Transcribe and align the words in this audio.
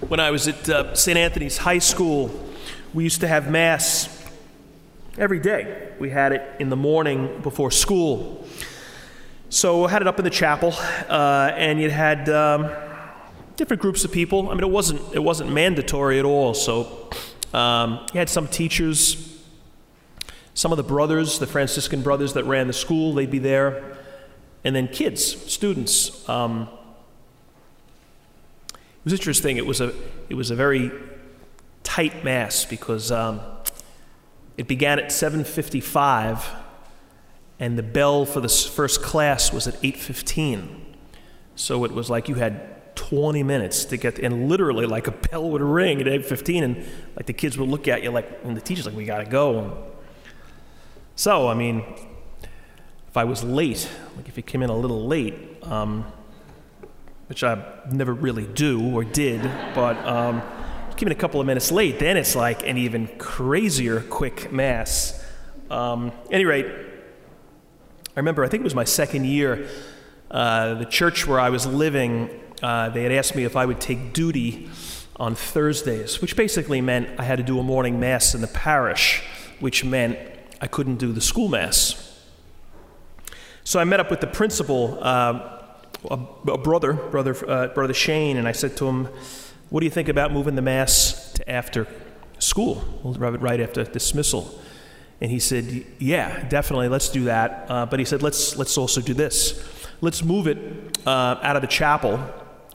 When 0.00 0.20
I 0.20 0.30
was 0.30 0.46
at 0.46 0.68
uh, 0.68 0.94
St. 0.94 1.16
Anthony's 1.16 1.56
High 1.56 1.78
School, 1.78 2.30
we 2.92 3.02
used 3.02 3.22
to 3.22 3.28
have 3.28 3.50
Mass 3.50 4.24
every 5.16 5.40
day. 5.40 5.90
We 5.98 6.10
had 6.10 6.32
it 6.32 6.42
in 6.60 6.68
the 6.68 6.76
morning 6.76 7.40
before 7.40 7.70
school. 7.70 8.46
So 9.48 9.86
I 9.86 9.90
had 9.90 10.02
it 10.02 10.06
up 10.06 10.18
in 10.18 10.24
the 10.24 10.30
chapel, 10.30 10.74
uh, 11.08 11.50
and 11.54 11.80
you 11.80 11.90
had 11.90 12.28
um, 12.28 12.70
different 13.56 13.80
groups 13.80 14.04
of 14.04 14.12
people. 14.12 14.50
I 14.50 14.52
mean, 14.52 14.64
it 14.64 14.70
wasn't, 14.70 15.00
it 15.14 15.20
wasn't 15.20 15.50
mandatory 15.50 16.18
at 16.18 16.26
all. 16.26 16.52
So 16.52 17.10
um, 17.54 18.06
you 18.12 18.18
had 18.18 18.28
some 18.28 18.48
teachers, 18.48 19.42
some 20.52 20.72
of 20.72 20.76
the 20.76 20.84
brothers, 20.84 21.38
the 21.38 21.46
Franciscan 21.46 22.02
brothers 22.02 22.34
that 22.34 22.44
ran 22.44 22.66
the 22.66 22.74
school, 22.74 23.14
they'd 23.14 23.30
be 23.30 23.38
there, 23.38 23.96
and 24.62 24.76
then 24.76 24.88
kids, 24.88 25.24
students. 25.24 26.28
Um, 26.28 26.68
was 29.06 29.12
interesting. 29.12 29.56
It 29.56 29.64
was 29.64 29.80
a, 29.80 29.94
it 30.28 30.34
was 30.34 30.50
a 30.50 30.56
very 30.56 30.90
tight 31.84 32.24
mass 32.24 32.64
because 32.64 33.12
um, 33.12 33.40
it 34.56 34.66
began 34.66 34.98
at 34.98 35.06
7:55, 35.06 36.44
and 37.60 37.78
the 37.78 37.84
bell 37.84 38.26
for 38.26 38.40
the 38.40 38.48
first 38.48 39.02
class 39.02 39.52
was 39.52 39.68
at 39.68 39.80
8:15. 39.80 40.80
So 41.54 41.84
it 41.84 41.92
was 41.92 42.10
like 42.10 42.28
you 42.28 42.34
had 42.34 42.96
20 42.96 43.44
minutes 43.44 43.84
to 43.84 43.96
get, 43.96 44.18
and 44.18 44.48
literally 44.48 44.86
like 44.86 45.06
a 45.06 45.12
bell 45.12 45.50
would 45.50 45.62
ring 45.62 46.00
at 46.00 46.08
8:15, 46.08 46.64
and 46.64 46.84
like 47.14 47.26
the 47.26 47.32
kids 47.32 47.56
would 47.56 47.68
look 47.68 47.86
at 47.86 48.02
you 48.02 48.10
like, 48.10 48.40
and 48.42 48.56
the 48.56 48.60
teacher's 48.60 48.86
like, 48.86 48.96
"We 48.96 49.04
gotta 49.04 49.30
go." 49.30 49.84
So 51.14 51.46
I 51.46 51.54
mean, 51.54 51.84
if 53.06 53.16
I 53.16 53.22
was 53.22 53.44
late, 53.44 53.88
like 54.16 54.28
if 54.28 54.36
you 54.36 54.42
came 54.42 54.64
in 54.64 54.70
a 54.70 54.76
little 54.76 55.06
late, 55.06 55.62
um, 55.62 56.04
which 57.28 57.44
I 57.44 57.82
never 57.90 58.12
really 58.12 58.46
do 58.46 58.94
or 58.94 59.04
did, 59.04 59.42
but. 59.74 59.96
Um, 60.06 60.42
a 60.98 61.14
couple 61.14 61.40
of 61.40 61.46
minutes 61.46 61.70
late, 61.70 61.98
then 61.98 62.16
it's 62.16 62.34
like 62.34 62.66
an 62.66 62.78
even 62.78 63.06
crazier 63.18 64.00
quick 64.00 64.50
mass. 64.50 65.22
Um, 65.70 66.10
any 66.30 66.46
rate, 66.46 66.66
I 66.66 68.20
remember, 68.20 68.44
I 68.44 68.48
think 68.48 68.62
it 68.62 68.64
was 68.64 68.74
my 68.74 68.84
second 68.84 69.26
year, 69.26 69.68
uh, 70.30 70.74
the 70.74 70.86
church 70.86 71.26
where 71.26 71.38
I 71.38 71.50
was 71.50 71.66
living, 71.66 72.30
uh, 72.62 72.88
they 72.88 73.02
had 73.02 73.12
asked 73.12 73.36
me 73.36 73.44
if 73.44 73.56
I 73.56 73.66
would 73.66 73.78
take 73.78 74.14
duty 74.14 74.70
on 75.16 75.34
Thursdays, 75.34 76.22
which 76.22 76.34
basically 76.34 76.80
meant 76.80 77.20
I 77.20 77.24
had 77.24 77.36
to 77.36 77.44
do 77.44 77.58
a 77.58 77.62
morning 77.62 78.00
mass 78.00 78.34
in 78.34 78.40
the 78.40 78.48
parish, 78.48 79.22
which 79.60 79.84
meant 79.84 80.18
I 80.62 80.66
couldn't 80.66 80.96
do 80.96 81.12
the 81.12 81.20
school 81.20 81.48
mass. 81.48 82.22
So 83.64 83.80
I 83.80 83.84
met 83.84 84.00
up 84.00 84.10
with 84.10 84.20
the 84.20 84.26
principal, 84.26 84.98
uh, 85.02 85.55
a, 86.10 86.50
a, 86.52 86.58
brother, 86.58 86.92
brother, 86.92 87.36
uh, 87.48 87.68
brother 87.68 87.94
Shane, 87.94 88.36
and 88.36 88.46
I 88.48 88.52
said 88.52 88.76
to 88.78 88.86
him, 88.86 89.08
what 89.68 89.80
do 89.80 89.86
you 89.86 89.90
think 89.90 90.08
about 90.08 90.32
moving 90.32 90.54
the 90.54 90.62
Mass 90.62 91.32
to 91.34 91.50
after 91.50 91.88
school, 92.38 92.84
We'll 93.02 93.14
rub 93.14 93.34
it 93.34 93.40
right 93.40 93.60
after 93.60 93.82
dismissal? 93.84 94.60
And 95.20 95.30
he 95.30 95.38
said, 95.38 95.84
Yeah, 95.98 96.46
definitely, 96.48 96.88
let's 96.88 97.08
do 97.08 97.24
that. 97.24 97.66
Uh, 97.68 97.86
but 97.86 97.98
he 97.98 98.04
said, 98.04 98.22
let's, 98.22 98.56
let's 98.56 98.76
also 98.78 99.00
do 99.00 99.14
this. 99.14 99.62
Let's 100.00 100.22
move 100.22 100.46
it 100.46 100.98
uh, 101.06 101.40
out 101.42 101.56
of 101.56 101.62
the 101.62 101.68
chapel, 101.68 102.18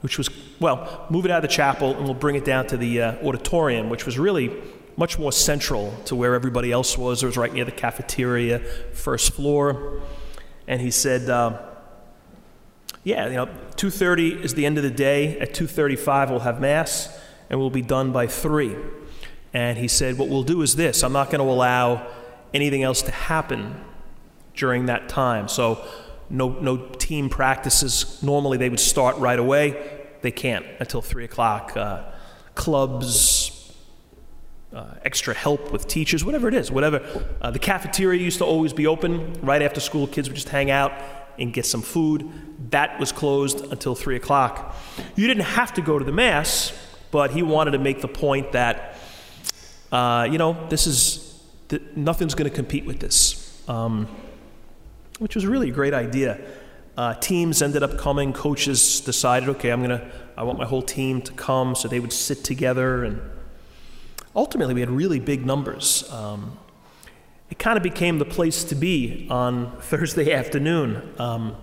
which 0.00 0.18
was, 0.18 0.28
well, 0.60 1.06
move 1.08 1.24
it 1.24 1.30
out 1.30 1.42
of 1.42 1.48
the 1.48 1.54
chapel 1.54 1.96
and 1.96 2.04
we'll 2.04 2.14
bring 2.14 2.34
it 2.34 2.44
down 2.44 2.66
to 2.66 2.76
the 2.76 3.00
uh, 3.00 3.26
auditorium, 3.26 3.88
which 3.88 4.04
was 4.04 4.18
really 4.18 4.52
much 4.96 5.18
more 5.18 5.32
central 5.32 5.94
to 6.04 6.16
where 6.16 6.34
everybody 6.34 6.72
else 6.72 6.98
was. 6.98 7.22
It 7.22 7.26
was 7.26 7.36
right 7.36 7.52
near 7.52 7.64
the 7.64 7.72
cafeteria, 7.72 8.58
first 8.92 9.32
floor. 9.32 10.02
And 10.66 10.80
he 10.80 10.90
said, 10.90 11.30
uh, 11.30 11.71
yeah, 13.04 13.26
you 13.26 13.34
know, 13.34 13.46
2:30 13.76 14.44
is 14.44 14.54
the 14.54 14.64
end 14.64 14.78
of 14.78 14.84
the 14.84 14.90
day. 14.90 15.38
At 15.38 15.54
2:35 15.54 16.30
we'll 16.30 16.40
have 16.40 16.60
mass 16.60 17.18
and 17.50 17.58
we'll 17.58 17.70
be 17.70 17.82
done 17.82 18.12
by 18.12 18.26
3. 18.26 18.76
And 19.52 19.76
he 19.76 19.88
said, 19.88 20.16
"What 20.18 20.28
we'll 20.28 20.44
do 20.44 20.62
is 20.62 20.76
this. 20.76 21.02
I'm 21.02 21.12
not 21.12 21.30
going 21.30 21.44
to 21.44 21.50
allow 21.50 22.06
anything 22.54 22.82
else 22.82 23.02
to 23.02 23.10
happen 23.10 23.74
during 24.54 24.86
that 24.86 25.08
time. 25.08 25.48
So 25.48 25.84
no 26.30 26.50
no 26.60 26.76
team 26.76 27.28
practices. 27.28 28.22
Normally 28.22 28.58
they 28.58 28.68
would 28.68 28.80
start 28.80 29.16
right 29.16 29.38
away. 29.38 30.00
They 30.22 30.30
can't 30.30 30.64
until 30.78 31.02
3 31.02 31.24
o'clock. 31.24 31.76
Uh, 31.76 32.04
clubs, 32.54 33.72
uh, 34.72 34.94
extra 35.04 35.34
help 35.34 35.72
with 35.72 35.88
teachers, 35.88 36.24
whatever 36.24 36.48
it 36.48 36.54
is, 36.54 36.70
whatever. 36.70 37.00
Uh, 37.40 37.50
the 37.50 37.58
cafeteria 37.58 38.20
used 38.20 38.38
to 38.38 38.44
always 38.44 38.72
be 38.72 38.86
open 38.86 39.32
right 39.42 39.62
after 39.62 39.80
school. 39.80 40.06
Kids 40.06 40.28
would 40.28 40.36
just 40.36 40.50
hang 40.50 40.70
out 40.70 40.92
and 41.38 41.52
get 41.52 41.66
some 41.66 41.82
food. 41.82 42.30
That 42.70 42.98
was 42.98 43.12
closed 43.12 43.60
until 43.72 43.94
3 43.94 44.16
o'clock. 44.16 44.74
You 45.16 45.26
didn't 45.26 45.44
have 45.44 45.74
to 45.74 45.82
go 45.82 45.98
to 45.98 46.04
the 46.04 46.12
Mass, 46.12 46.72
but 47.10 47.32
he 47.32 47.42
wanted 47.42 47.72
to 47.72 47.78
make 47.78 48.00
the 48.00 48.08
point 48.08 48.52
that, 48.52 48.96
uh, 49.90 50.28
you 50.30 50.38
know, 50.38 50.66
this 50.68 50.86
is, 50.86 51.40
th- 51.68 51.82
nothing's 51.94 52.34
going 52.34 52.48
to 52.48 52.54
compete 52.54 52.86
with 52.86 53.00
this, 53.00 53.62
um, 53.68 54.08
which 55.18 55.34
was 55.34 55.46
really 55.46 55.68
a 55.68 55.72
great 55.72 55.94
idea. 55.94 56.40
Uh, 56.96 57.14
teams 57.14 57.62
ended 57.62 57.82
up 57.82 57.98
coming, 57.98 58.32
coaches 58.32 59.00
decided, 59.00 59.48
okay, 59.48 59.70
I'm 59.70 59.82
going 59.82 59.98
to, 59.98 60.10
I 60.36 60.42
want 60.42 60.58
my 60.58 60.66
whole 60.66 60.82
team 60.82 61.22
to 61.22 61.32
come, 61.32 61.74
so 61.74 61.88
they 61.88 62.00
would 62.00 62.12
sit 62.12 62.44
together. 62.44 63.04
And 63.04 63.20
ultimately, 64.36 64.74
we 64.74 64.80
had 64.80 64.90
really 64.90 65.18
big 65.18 65.46
numbers. 65.46 66.10
Um, 66.10 66.58
it 67.52 67.58
kind 67.58 67.76
of 67.76 67.82
became 67.82 68.18
the 68.18 68.24
place 68.24 68.64
to 68.64 68.74
be 68.74 69.26
on 69.28 69.76
Thursday 69.82 70.32
afternoon. 70.32 71.12
Um, 71.18 71.54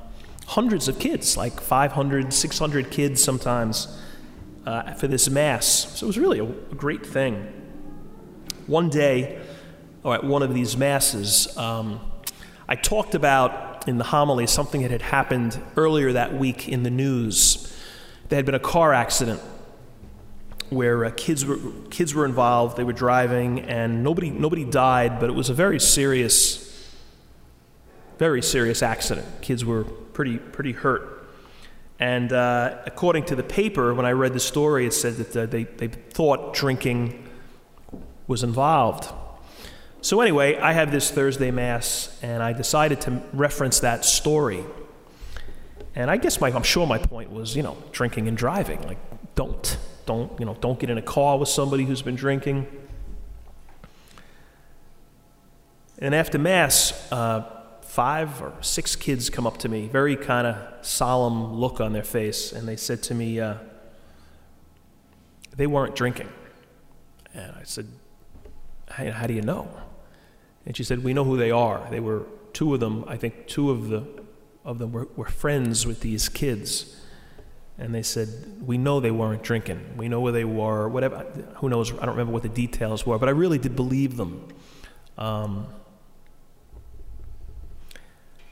hundreds 0.45 0.87
of 0.87 0.99
kids, 0.99 1.35
like 1.35 1.59
500, 1.59 2.31
600 2.31 2.91
kids 2.91 3.23
sometimes, 3.23 3.99
uh, 4.67 4.93
for 4.93 5.07
this 5.07 5.31
Mass. 5.31 5.65
So 5.97 6.05
it 6.05 6.07
was 6.07 6.19
really 6.19 6.37
a, 6.37 6.43
a 6.43 6.75
great 6.75 7.03
thing. 7.03 7.51
One 8.67 8.91
day, 8.91 9.41
or 10.03 10.13
at 10.13 10.23
one 10.23 10.43
of 10.43 10.53
these 10.53 10.77
Masses, 10.77 11.57
um, 11.57 11.99
I 12.67 12.75
talked 12.75 13.15
about 13.15 13.87
in 13.87 13.97
the 13.97 14.03
homily 14.03 14.45
something 14.45 14.83
that 14.83 14.91
had 14.91 15.01
happened 15.01 15.59
earlier 15.75 16.13
that 16.13 16.35
week 16.35 16.69
in 16.69 16.83
the 16.83 16.91
news. 16.91 17.75
There 18.27 18.37
had 18.37 18.45
been 18.45 18.53
a 18.53 18.59
car 18.59 18.93
accident 18.93 19.41
where 20.69 21.05
uh, 21.05 21.11
kids 21.15 21.45
were 21.45 21.57
kids 21.89 22.13
were 22.13 22.25
involved. 22.25 22.77
They 22.77 22.83
were 22.83 22.93
driving, 22.93 23.61
and 23.61 24.03
nobody 24.03 24.29
nobody 24.29 24.65
died, 24.65 25.19
but 25.19 25.29
it 25.29 25.33
was 25.33 25.49
a 25.49 25.53
very 25.53 25.79
serious, 25.79 26.93
very 28.17 28.41
serious 28.41 28.81
accident. 28.83 29.27
Kids 29.41 29.65
were 29.65 29.83
pretty 29.83 30.37
pretty 30.37 30.73
hurt. 30.73 31.15
And 31.99 32.31
uh, 32.31 32.77
according 32.85 33.25
to 33.25 33.35
the 33.35 33.43
paper, 33.43 33.93
when 33.93 34.05
I 34.05 34.11
read 34.11 34.33
the 34.33 34.39
story, 34.39 34.85
it 34.85 34.93
said 34.93 35.17
that 35.17 35.35
uh, 35.35 35.45
they, 35.45 35.65
they 35.65 35.89
thought 35.89 36.53
drinking 36.53 37.27
was 38.25 38.41
involved. 38.41 39.11
So, 40.01 40.21
anyway, 40.21 40.57
I 40.57 40.71
have 40.71 40.91
this 40.91 41.11
Thursday 41.11 41.51
Mass, 41.51 42.17
and 42.21 42.41
I 42.41 42.53
decided 42.53 43.01
to 43.01 43.21
reference 43.33 43.81
that 43.81 44.05
story. 44.05 44.63
And 45.93 46.09
I 46.09 46.15
guess 46.15 46.39
my, 46.39 46.49
I'm 46.49 46.63
sure 46.63 46.87
my 46.87 46.99
point 46.99 47.31
was, 47.31 47.53
you 47.57 47.63
know, 47.63 47.75
drinking 47.91 48.29
and 48.29 48.37
driving. 48.37 48.81
Like, 48.83 48.99
don't. 49.35 49.77
Don't, 50.09 50.39
you 50.39 50.45
know, 50.47 50.57
don't 50.59 50.79
get 50.79 50.89
in 50.89 50.97
a 50.97 51.03
car 51.03 51.37
with 51.37 51.49
somebody 51.49 51.85
who's 51.85 52.01
been 52.01 52.15
drinking. 52.15 52.65
And 55.99 56.15
after 56.15 56.39
Mass, 56.39 57.11
uh, 57.11 57.43
five 57.83 58.41
or 58.41 58.55
six 58.61 58.95
kids 58.95 59.29
come 59.29 59.45
up 59.45 59.57
to 59.57 59.69
me, 59.69 59.87
very 59.87 60.15
kind 60.15 60.47
of 60.47 60.83
solemn 60.83 61.53
look 61.53 61.79
on 61.79 61.93
their 61.93 62.01
face, 62.01 62.51
and 62.51 62.67
they 62.67 62.75
said 62.75 63.03
to 63.03 63.13
me, 63.13 63.39
uh, 63.39 63.57
they 65.55 65.67
weren't 65.67 65.95
drinking. 65.95 66.29
And 67.35 67.53
I 67.55 67.61
said, 67.61 67.85
how 68.87 69.27
do 69.27 69.35
you 69.35 69.43
know? 69.43 69.67
And 70.65 70.75
she 70.75 70.83
said, 70.83 71.03
we 71.03 71.13
know 71.13 71.23
who 71.23 71.37
they 71.37 71.51
are. 71.51 71.87
They 71.91 71.99
were 71.99 72.25
two 72.53 72.73
of 72.73 72.79
them, 72.79 73.05
I 73.07 73.15
think 73.15 73.45
two 73.45 73.69
of, 73.69 73.89
the, 73.89 74.07
of 74.65 74.79
them 74.79 74.91
were, 74.91 75.07
were 75.15 75.29
friends 75.29 75.85
with 75.85 75.99
these 75.99 76.29
kids 76.29 76.99
and 77.79 77.95
they 77.95 78.03
said, 78.03 78.29
We 78.61 78.77
know 78.77 78.99
they 78.99 79.11
weren't 79.11 79.41
drinking. 79.41 79.95
We 79.97 80.09
know 80.09 80.19
where 80.19 80.33
they 80.33 80.45
were, 80.45 80.89
whatever. 80.89 81.19
Who 81.55 81.69
knows? 81.69 81.91
I 81.93 82.05
don't 82.05 82.09
remember 82.09 82.33
what 82.33 82.43
the 82.43 82.49
details 82.49 83.05
were, 83.05 83.17
but 83.17 83.29
I 83.29 83.31
really 83.31 83.57
did 83.57 83.75
believe 83.75 84.17
them. 84.17 84.47
Um, 85.17 85.67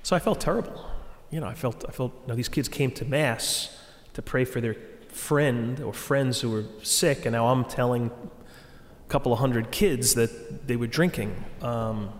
so 0.01 0.15
I 0.15 0.19
felt 0.19 0.39
terrible. 0.39 0.89
You 1.29 1.41
know, 1.41 1.47
I 1.47 1.53
felt, 1.53 1.83
I 1.87 1.91
felt, 1.91 2.13
you 2.27 2.35
these 2.35 2.47
kids 2.47 2.69
came 2.69 2.91
to 2.91 3.05
Mass 3.05 3.77
to 4.13 4.21
pray 4.21 4.45
for 4.45 4.61
their 4.61 4.77
friend 5.09 5.81
or 5.81 5.93
friends 5.93 6.39
who 6.39 6.49
were 6.49 6.63
sick, 6.83 7.25
and 7.25 7.33
now 7.33 7.47
I'm 7.47 7.65
telling 7.65 8.05
a 8.07 9.09
couple 9.09 9.33
of 9.33 9.39
hundred 9.39 9.71
kids 9.71 10.13
that 10.13 10.65
they 10.67 10.77
were 10.77 10.87
drinking. 10.87 11.43
Um, 11.61 12.13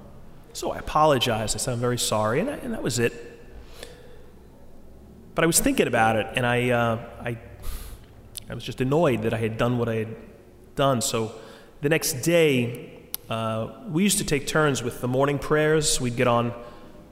so 0.52 0.72
I 0.72 0.80
apologized. 0.80 1.56
I 1.56 1.60
said, 1.60 1.74
I'm 1.74 1.80
very 1.80 1.98
sorry, 1.98 2.42
and, 2.42 2.50
I, 2.50 2.54
and 2.56 2.74
that 2.74 2.84
was 2.84 3.00
it. 3.00 3.37
But 5.38 5.44
I 5.44 5.46
was 5.46 5.60
thinking 5.60 5.86
about 5.86 6.16
it, 6.16 6.26
and 6.34 6.48
I, 6.48 6.72
uh, 6.72 7.00
I, 7.24 7.38
I 8.50 8.56
was 8.56 8.64
just 8.64 8.82
annoyed 8.82 9.22
that 9.22 9.36
I 9.36 9.38
had 9.38 9.56
done 9.56 9.78
what 9.78 9.88
I 9.88 9.98
had 9.98 10.16
done. 10.76 11.00
So 11.00 11.32
the 11.82 11.90
next 11.90 12.24
day, 12.24 13.04
uh, 13.30 13.68
we 13.88 14.02
used 14.02 14.18
to 14.18 14.26
take 14.26 14.48
turns 14.48 14.82
with 14.82 15.00
the 15.00 15.08
morning 15.08 15.38
prayers. 15.38 16.02
We'd 16.02 16.16
get 16.16 16.26
on, 16.26 16.56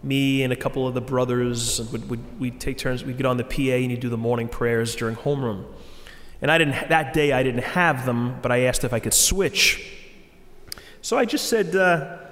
me 0.01 0.42
and 0.42 0.51
a 0.51 0.56
couple 0.56 0.88
of 0.88 0.95
the 0.95 1.01
brothers, 1.01 1.80
and 1.80 1.92
would, 1.92 2.10
would, 2.10 2.39
we'd 2.39 2.60
take 2.60 2.80
turns. 2.80 3.04
We'd 3.04 3.18
get 3.18 3.27
on 3.27 3.38
the 3.38 3.44
PA 3.44 3.62
and 3.62 3.92
you'd 3.92 4.00
do 4.00 4.10
the 4.10 4.18
morning 4.18 4.48
prayers 4.48 4.95
during 4.95 5.16
homeroom. 5.18 5.63
And 6.42 6.50
I 6.50 6.57
didn't, 6.57 6.89
that 6.89 7.13
day 7.13 7.31
I 7.31 7.44
didn't 7.44 7.63
have 7.63 8.07
them, 8.07 8.39
but 8.42 8.51
I 8.51 8.62
asked 8.62 8.83
if 8.83 8.92
I 8.92 9.00
could 9.00 9.13
switch. 9.13 9.88
So 11.04 11.16
I 11.16 11.25
just 11.25 11.48
said, 11.48 11.75
uh, 11.75 12.25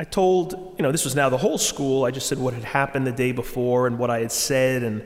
I 0.00 0.04
told, 0.04 0.76
you 0.78 0.82
know, 0.82 0.92
this 0.92 1.04
was 1.04 1.14
now 1.14 1.28
the 1.28 1.36
whole 1.36 1.58
school. 1.58 2.06
I 2.06 2.10
just 2.10 2.26
said 2.26 2.38
what 2.38 2.54
had 2.54 2.64
happened 2.64 3.06
the 3.06 3.12
day 3.12 3.32
before 3.32 3.86
and 3.86 3.98
what 3.98 4.08
I 4.08 4.20
had 4.20 4.32
said 4.32 4.82
and 4.82 5.04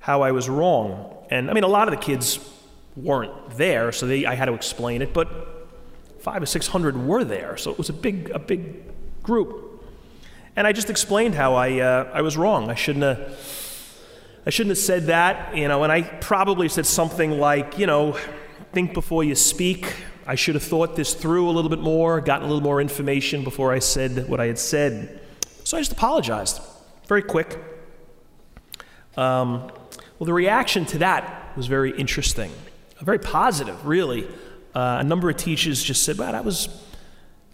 how 0.00 0.22
I 0.22 0.32
was 0.32 0.48
wrong. 0.48 1.16
And 1.30 1.48
I 1.48 1.52
mean, 1.52 1.62
a 1.62 1.68
lot 1.68 1.86
of 1.86 1.94
the 1.94 2.00
kids 2.00 2.40
weren't 2.96 3.50
there, 3.56 3.92
so 3.92 4.04
they, 4.04 4.26
I 4.26 4.34
had 4.34 4.46
to 4.46 4.54
explain 4.54 5.00
it, 5.00 5.14
but 5.14 5.28
five 6.18 6.42
or 6.42 6.46
six 6.46 6.66
hundred 6.66 6.96
were 7.06 7.22
there, 7.22 7.56
so 7.56 7.70
it 7.70 7.78
was 7.78 7.88
a 7.88 7.92
big, 7.92 8.30
a 8.30 8.40
big 8.40 8.82
group. 9.22 9.84
And 10.56 10.66
I 10.66 10.72
just 10.72 10.90
explained 10.90 11.36
how 11.36 11.54
I, 11.54 11.78
uh, 11.78 12.10
I 12.12 12.22
was 12.22 12.36
wrong. 12.36 12.68
I 12.68 12.74
shouldn't 12.74 13.04
have. 13.04 13.38
I 14.44 14.50
shouldn't 14.50 14.72
have 14.72 14.84
said 14.84 15.06
that, 15.06 15.56
you 15.56 15.68
know, 15.68 15.84
and 15.84 15.92
I 15.92 16.02
probably 16.02 16.68
said 16.68 16.84
something 16.84 17.38
like, 17.38 17.78
you 17.78 17.86
know, 17.86 18.18
think 18.72 18.92
before 18.92 19.22
you 19.22 19.36
speak. 19.36 19.86
I 20.26 20.34
should 20.36 20.54
have 20.54 20.62
thought 20.62 20.96
this 20.96 21.14
through 21.14 21.48
a 21.48 21.52
little 21.52 21.70
bit 21.70 21.80
more, 21.80 22.20
gotten 22.20 22.44
a 22.44 22.48
little 22.48 22.62
more 22.62 22.80
information 22.80 23.44
before 23.44 23.72
I 23.72 23.80
said 23.80 24.28
what 24.28 24.40
I 24.40 24.46
had 24.46 24.58
said. 24.58 25.20
So 25.64 25.76
I 25.76 25.80
just 25.80 25.92
apologized. 25.92 26.60
Very 27.08 27.22
quick. 27.22 27.58
Um, 29.16 29.70
well, 30.18 30.26
the 30.26 30.32
reaction 30.32 30.86
to 30.86 30.98
that 30.98 31.56
was 31.56 31.66
very 31.66 31.90
interesting, 31.98 32.50
very 33.00 33.18
positive, 33.18 33.86
really. 33.86 34.26
Uh, 34.74 34.98
a 35.00 35.04
number 35.04 35.28
of 35.28 35.36
teachers 35.36 35.82
just 35.82 36.04
said, 36.04 36.16
"Well, 36.16 36.32
that 36.32 36.44
was 36.44 36.68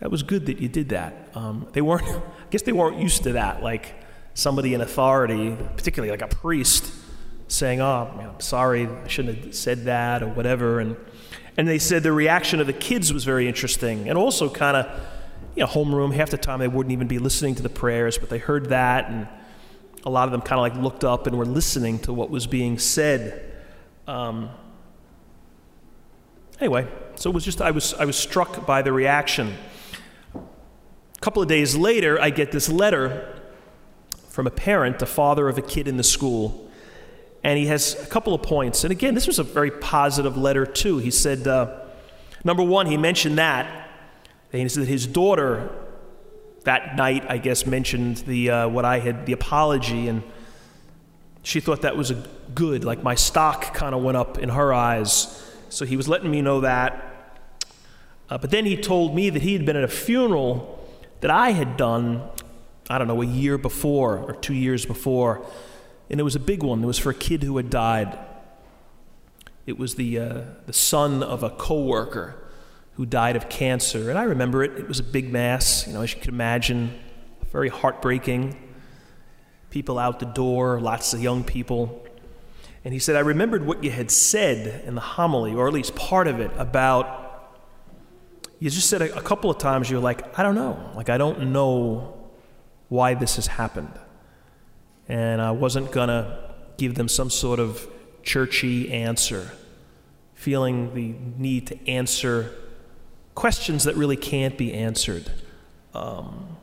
that 0.00 0.10
was 0.10 0.22
good 0.22 0.46
that 0.46 0.58
you 0.58 0.68
did 0.68 0.90
that." 0.90 1.30
Um, 1.34 1.66
they 1.72 1.80
weren't, 1.80 2.04
I 2.06 2.20
guess, 2.50 2.62
they 2.62 2.72
weren't 2.72 2.98
used 2.98 3.24
to 3.24 3.32
that. 3.32 3.62
Like 3.62 3.94
somebody 4.34 4.74
in 4.74 4.80
authority, 4.80 5.56
particularly 5.76 6.10
like 6.10 6.22
a 6.22 6.28
priest, 6.28 6.92
saying, 7.48 7.80
"Oh, 7.80 8.12
I'm 8.34 8.40
sorry, 8.40 8.86
I 8.86 9.08
shouldn't 9.08 9.44
have 9.44 9.54
said 9.54 9.86
that," 9.86 10.22
or 10.22 10.28
whatever. 10.28 10.78
And 10.78 10.96
and 11.58 11.66
they 11.66 11.80
said 11.80 12.04
the 12.04 12.12
reaction 12.12 12.60
of 12.60 12.68
the 12.68 12.72
kids 12.72 13.12
was 13.12 13.24
very 13.24 13.48
interesting, 13.48 14.08
and 14.08 14.16
also 14.16 14.48
kind 14.48 14.76
of, 14.76 15.00
you 15.56 15.64
know, 15.64 15.66
homeroom. 15.66 16.14
Half 16.14 16.30
the 16.30 16.38
time 16.38 16.60
they 16.60 16.68
wouldn't 16.68 16.92
even 16.92 17.08
be 17.08 17.18
listening 17.18 17.56
to 17.56 17.62
the 17.62 17.68
prayers, 17.68 18.16
but 18.16 18.30
they 18.30 18.38
heard 18.38 18.66
that, 18.68 19.10
and 19.10 19.26
a 20.04 20.10
lot 20.10 20.28
of 20.28 20.32
them 20.32 20.40
kind 20.40 20.60
of 20.60 20.60
like 20.60 20.82
looked 20.82 21.02
up 21.02 21.26
and 21.26 21.36
were 21.36 21.44
listening 21.44 21.98
to 21.98 22.12
what 22.12 22.30
was 22.30 22.46
being 22.46 22.78
said. 22.78 23.52
Um, 24.06 24.50
anyway, 26.60 26.86
so 27.16 27.28
it 27.28 27.34
was 27.34 27.44
just 27.44 27.60
I 27.60 27.72
was 27.72 27.92
I 27.94 28.04
was 28.04 28.16
struck 28.16 28.64
by 28.64 28.80
the 28.80 28.92
reaction. 28.92 29.56
A 30.34 31.20
couple 31.20 31.42
of 31.42 31.48
days 31.48 31.74
later, 31.74 32.20
I 32.20 32.30
get 32.30 32.52
this 32.52 32.68
letter 32.68 33.42
from 34.28 34.46
a 34.46 34.52
parent, 34.52 35.00
the 35.00 35.06
father 35.06 35.48
of 35.48 35.58
a 35.58 35.62
kid 35.62 35.88
in 35.88 35.96
the 35.96 36.04
school. 36.04 36.67
And 37.44 37.58
he 37.58 37.66
has 37.66 37.94
a 37.94 38.06
couple 38.06 38.34
of 38.34 38.42
points. 38.42 38.84
And 38.84 38.92
again, 38.92 39.14
this 39.14 39.26
was 39.26 39.38
a 39.38 39.44
very 39.44 39.70
positive 39.70 40.36
letter, 40.36 40.66
too. 40.66 40.98
He 40.98 41.10
said, 41.10 41.46
uh, 41.46 41.80
number 42.44 42.62
one, 42.62 42.86
he 42.86 42.96
mentioned 42.96 43.38
that. 43.38 43.90
And 44.52 44.62
he 44.62 44.68
said 44.68 44.82
that 44.82 44.88
his 44.88 45.06
daughter 45.06 45.70
that 46.64 46.96
night, 46.96 47.24
I 47.28 47.38
guess, 47.38 47.64
mentioned 47.66 48.18
the, 48.18 48.50
uh, 48.50 48.68
what 48.68 48.84
I 48.84 48.98
had, 48.98 49.26
the 49.26 49.32
apology. 49.32 50.08
And 50.08 50.22
she 51.42 51.60
thought 51.60 51.82
that 51.82 51.96
was 51.96 52.10
a 52.10 52.26
good, 52.54 52.84
like 52.84 53.02
my 53.02 53.14
stock 53.14 53.74
kind 53.74 53.94
of 53.94 54.02
went 54.02 54.16
up 54.16 54.38
in 54.38 54.48
her 54.48 54.72
eyes. 54.72 55.44
So 55.68 55.84
he 55.84 55.96
was 55.96 56.08
letting 56.08 56.30
me 56.30 56.42
know 56.42 56.62
that. 56.62 57.04
Uh, 58.28 58.38
but 58.38 58.50
then 58.50 58.64
he 58.64 58.76
told 58.76 59.14
me 59.14 59.30
that 59.30 59.42
he 59.42 59.52
had 59.52 59.64
been 59.64 59.76
at 59.76 59.84
a 59.84 59.88
funeral 59.88 60.74
that 61.20 61.30
I 61.30 61.50
had 61.52 61.76
done 61.76 62.28
I 62.90 62.96
don't 62.96 63.06
know, 63.06 63.20
a 63.20 63.26
year 63.26 63.58
before 63.58 64.18
or 64.18 64.32
two 64.34 64.54
years 64.54 64.86
before. 64.86 65.44
And 66.10 66.18
it 66.20 66.22
was 66.22 66.36
a 66.36 66.40
big 66.40 66.62
one. 66.62 66.82
It 66.82 66.86
was 66.86 66.98
for 66.98 67.10
a 67.10 67.14
kid 67.14 67.42
who 67.42 67.56
had 67.56 67.70
died. 67.70 68.18
It 69.66 69.78
was 69.78 69.96
the, 69.96 70.18
uh, 70.18 70.40
the 70.66 70.72
son 70.72 71.22
of 71.22 71.42
a 71.42 71.50
coworker 71.50 72.36
who 72.94 73.04
died 73.04 73.36
of 73.36 73.48
cancer. 73.48 74.08
And 74.08 74.18
I 74.18 74.24
remember 74.24 74.64
it. 74.64 74.72
It 74.78 74.88
was 74.88 74.98
a 74.98 75.04
big 75.04 75.30
mass, 75.30 75.86
you 75.86 75.92
know, 75.92 76.02
as 76.02 76.14
you 76.14 76.20
can 76.20 76.32
imagine, 76.32 76.98
very 77.52 77.68
heartbreaking. 77.68 78.56
People 79.70 79.98
out 79.98 80.18
the 80.18 80.26
door, 80.26 80.80
lots 80.80 81.12
of 81.12 81.22
young 81.22 81.44
people. 81.44 82.04
And 82.84 82.94
he 82.94 82.98
said, 82.98 83.16
I 83.16 83.20
remembered 83.20 83.66
what 83.66 83.84
you 83.84 83.90
had 83.90 84.10
said 84.10 84.84
in 84.86 84.94
the 84.94 85.00
homily, 85.00 85.54
or 85.54 85.68
at 85.68 85.74
least 85.74 85.94
part 85.94 86.26
of 86.26 86.40
it, 86.40 86.50
about. 86.56 87.26
You 88.58 88.70
just 88.70 88.88
said 88.88 89.02
a, 89.02 89.16
a 89.16 89.22
couple 89.22 89.50
of 89.50 89.58
times, 89.58 89.90
you 89.90 89.98
were 89.98 90.02
like, 90.02 90.38
I 90.38 90.42
don't 90.42 90.54
know. 90.54 90.90
Like, 90.96 91.10
I 91.10 91.18
don't 91.18 91.52
know 91.52 92.30
why 92.88 93.14
this 93.14 93.36
has 93.36 93.46
happened. 93.46 93.92
And 95.08 95.40
I 95.40 95.50
wasn't 95.50 95.90
going 95.90 96.08
to 96.08 96.38
give 96.76 96.94
them 96.94 97.08
some 97.08 97.30
sort 97.30 97.58
of 97.58 97.88
churchy 98.22 98.92
answer, 98.92 99.50
feeling 100.34 100.94
the 100.94 101.14
need 101.40 101.66
to 101.68 101.88
answer 101.88 102.54
questions 103.34 103.84
that 103.84 103.96
really 103.96 104.16
can't 104.16 104.58
be 104.58 104.74
answered. 104.74 105.30
Um, 105.94 106.56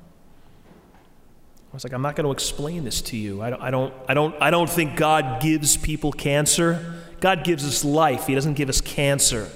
I 1.72 1.76
was 1.76 1.84
like, 1.84 1.94
I'm 1.94 2.02
not 2.02 2.16
going 2.16 2.26
to 2.26 2.32
explain 2.32 2.84
this 2.84 3.02
to 3.02 3.18
you. 3.18 3.42
I 3.42 3.50
don't, 3.50 3.62
I, 3.62 3.72
don't, 3.72 3.94
I, 4.08 4.14
don't, 4.14 4.36
I 4.42 4.50
don't 4.50 4.70
think 4.70 4.96
God 4.96 5.42
gives 5.42 5.76
people 5.76 6.12
cancer. 6.12 7.02
God 7.20 7.44
gives 7.44 7.66
us 7.66 7.84
life, 7.84 8.28
He 8.28 8.36
doesn't 8.36 8.54
give 8.54 8.70
us 8.70 8.80
cancer. 8.80 9.50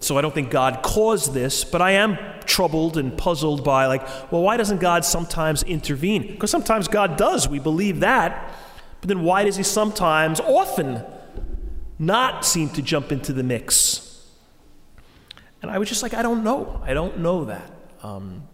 So 0.00 0.16
I 0.16 0.20
don't 0.20 0.32
think 0.32 0.50
God 0.50 0.82
caused 0.82 1.34
this, 1.34 1.64
but 1.64 1.82
I 1.82 1.92
am 1.92 2.18
troubled 2.46 2.96
and 2.96 3.16
puzzled 3.16 3.64
by, 3.64 3.86
like, 3.86 4.02
well, 4.30 4.42
why 4.42 4.56
doesn't 4.56 4.78
God 4.78 5.04
sometimes 5.04 5.64
intervene? 5.64 6.28
Because 6.28 6.50
sometimes 6.50 6.86
God 6.86 7.16
does. 7.16 7.48
We 7.48 7.58
believe 7.58 8.00
that. 8.00 8.54
But 9.00 9.08
then 9.08 9.22
why 9.22 9.44
does 9.44 9.56
He 9.56 9.64
sometimes, 9.64 10.38
often, 10.40 11.04
not 11.98 12.44
seem 12.44 12.68
to 12.70 12.82
jump 12.82 13.10
into 13.10 13.32
the 13.32 13.42
mix? 13.42 14.24
And 15.62 15.70
I 15.70 15.78
was 15.78 15.88
just 15.88 16.04
like, 16.04 16.14
I 16.14 16.22
don't 16.22 16.44
know. 16.44 16.80
I 16.84 16.94
don't 16.94 17.18
know 17.18 17.46
that. 17.46 17.70
Um, 18.02 18.46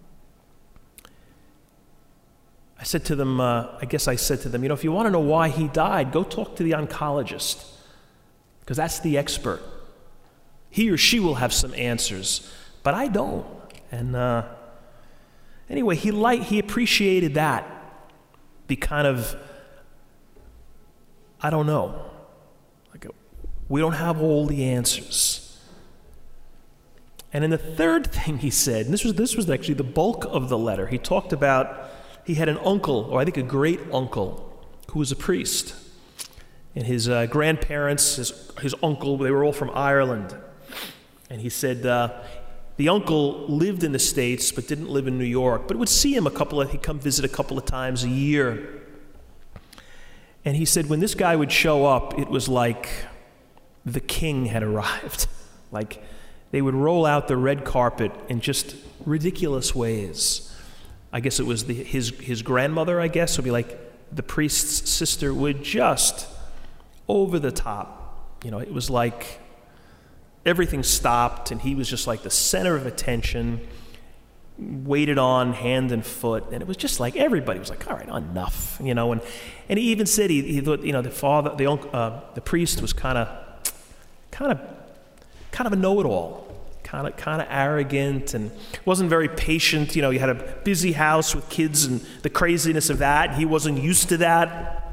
I 2.80 2.84
said 2.84 3.04
to 3.06 3.16
them, 3.16 3.38
uh, 3.38 3.76
I 3.80 3.84
guess 3.84 4.08
I 4.08 4.16
said 4.16 4.40
to 4.42 4.48
them, 4.48 4.62
you 4.62 4.68
know, 4.68 4.74
if 4.74 4.82
you 4.82 4.92
want 4.92 5.06
to 5.06 5.10
know 5.10 5.20
why 5.20 5.50
he 5.50 5.68
died, 5.68 6.10
go 6.10 6.24
talk 6.24 6.56
to 6.56 6.62
the 6.62 6.70
oncologist, 6.72 7.66
because 8.60 8.78
that's 8.78 9.00
the 9.00 9.18
expert 9.18 9.60
he 10.74 10.90
or 10.90 10.96
she 10.96 11.20
will 11.20 11.36
have 11.36 11.52
some 11.52 11.72
answers, 11.74 12.52
but 12.82 12.94
I 12.94 13.06
don't. 13.06 13.46
And 13.92 14.16
uh, 14.16 14.44
anyway, 15.70 15.94
he 15.94 16.10
liked, 16.10 16.46
he 16.46 16.58
appreciated 16.58 17.34
that. 17.34 17.64
The 18.66 18.74
kind 18.74 19.06
of, 19.06 19.36
I 21.40 21.50
don't 21.50 21.68
know. 21.68 22.10
Like, 22.90 23.06
we 23.68 23.80
don't 23.80 23.92
have 23.92 24.20
all 24.20 24.46
the 24.46 24.64
answers. 24.64 25.60
And 27.32 27.44
then 27.44 27.50
the 27.50 27.56
third 27.58 28.08
thing 28.08 28.38
he 28.38 28.50
said, 28.50 28.86
and 28.86 28.92
this 28.92 29.04
was, 29.04 29.14
this 29.14 29.36
was 29.36 29.48
actually 29.48 29.74
the 29.74 29.84
bulk 29.84 30.24
of 30.28 30.48
the 30.48 30.58
letter, 30.58 30.88
he 30.88 30.98
talked 30.98 31.32
about 31.32 31.88
he 32.24 32.34
had 32.34 32.48
an 32.48 32.58
uncle, 32.58 33.04
or 33.12 33.20
I 33.20 33.24
think 33.24 33.36
a 33.36 33.42
great 33.42 33.78
uncle, 33.92 34.52
who 34.90 34.98
was 34.98 35.12
a 35.12 35.16
priest. 35.16 35.76
And 36.74 36.84
his 36.84 37.08
uh, 37.08 37.26
grandparents, 37.26 38.16
his, 38.16 38.50
his 38.60 38.74
uncle, 38.82 39.18
they 39.18 39.30
were 39.30 39.44
all 39.44 39.52
from 39.52 39.70
Ireland. 39.72 40.36
And 41.30 41.40
he 41.40 41.48
said 41.48 41.86
uh, 41.86 42.22
the 42.76 42.88
uncle 42.88 43.46
lived 43.46 43.84
in 43.84 43.92
the 43.92 43.98
States 43.98 44.52
but 44.52 44.66
didn't 44.66 44.88
live 44.88 45.06
in 45.06 45.18
New 45.18 45.24
York, 45.24 45.68
but 45.68 45.76
would 45.76 45.88
see 45.88 46.14
him 46.14 46.26
a 46.26 46.30
couple 46.30 46.60
of, 46.60 46.70
he'd 46.70 46.82
come 46.82 46.98
visit 46.98 47.24
a 47.24 47.28
couple 47.28 47.56
of 47.56 47.64
times 47.64 48.04
a 48.04 48.08
year. 48.08 48.82
And 50.44 50.56
he 50.56 50.64
said 50.64 50.88
when 50.88 51.00
this 51.00 51.14
guy 51.14 51.36
would 51.36 51.52
show 51.52 51.86
up, 51.86 52.18
it 52.18 52.28
was 52.28 52.48
like 52.48 52.88
the 53.86 54.00
king 54.00 54.46
had 54.46 54.62
arrived. 54.62 55.26
like 55.72 56.02
they 56.50 56.60
would 56.60 56.74
roll 56.74 57.06
out 57.06 57.28
the 57.28 57.36
red 57.36 57.64
carpet 57.64 58.12
in 58.28 58.40
just 58.40 58.76
ridiculous 59.04 59.74
ways. 59.74 60.54
I 61.12 61.20
guess 61.20 61.38
it 61.38 61.46
was 61.46 61.64
the, 61.64 61.74
his, 61.74 62.10
his 62.18 62.42
grandmother, 62.42 63.00
I 63.00 63.08
guess, 63.08 63.36
would 63.38 63.44
be 63.44 63.50
like 63.50 63.78
the 64.12 64.22
priest's 64.22 64.90
sister 64.90 65.32
would 65.32 65.62
just 65.62 66.28
over 67.08 67.38
the 67.38 67.52
top. 67.52 68.38
You 68.44 68.50
know, 68.50 68.58
it 68.58 68.72
was 68.72 68.90
like 68.90 69.40
everything 70.44 70.82
stopped, 70.82 71.50
and 71.50 71.60
he 71.60 71.74
was 71.74 71.88
just 71.88 72.06
like 72.06 72.22
the 72.22 72.30
center 72.30 72.76
of 72.76 72.86
attention, 72.86 73.60
waited 74.58 75.18
on 75.18 75.52
hand 75.52 75.90
and 75.90 76.04
foot. 76.04 76.44
And 76.52 76.62
it 76.62 76.68
was 76.68 76.76
just 76.76 77.00
like 77.00 77.16
everybody 77.16 77.58
was 77.58 77.70
like, 77.70 77.88
all 77.90 77.96
right, 77.96 78.08
enough, 78.08 78.78
you 78.82 78.94
know. 78.94 79.12
And, 79.12 79.20
and 79.68 79.78
he 79.78 79.86
even 79.86 80.06
said 80.06 80.30
he, 80.30 80.42
he 80.42 80.60
thought, 80.60 80.82
you 80.82 80.92
know, 80.92 81.02
the 81.02 81.10
father, 81.10 81.54
the, 81.56 81.70
uh, 81.70 82.20
the 82.34 82.40
priest 82.40 82.80
was 82.80 82.92
kind 82.92 83.18
of, 83.18 83.28
kind 84.30 84.52
of, 84.52 84.60
kind 85.50 85.66
of 85.66 85.72
a 85.72 85.76
know 85.76 86.00
it 86.00 86.06
all. 86.06 86.42
Kind 86.82 87.08
of, 87.08 87.16
kind 87.16 87.42
of 87.42 87.48
arrogant 87.50 88.34
and 88.34 88.52
wasn't 88.84 89.10
very 89.10 89.28
patient. 89.28 89.96
You 89.96 90.02
know, 90.02 90.10
he 90.10 90.18
had 90.18 90.28
a 90.28 90.34
busy 90.62 90.92
house 90.92 91.34
with 91.34 91.48
kids 91.48 91.86
and 91.86 92.00
the 92.22 92.30
craziness 92.30 92.88
of 92.88 92.98
that. 92.98 93.34
He 93.34 93.44
wasn't 93.44 93.82
used 93.82 94.10
to 94.10 94.18
that. 94.18 94.83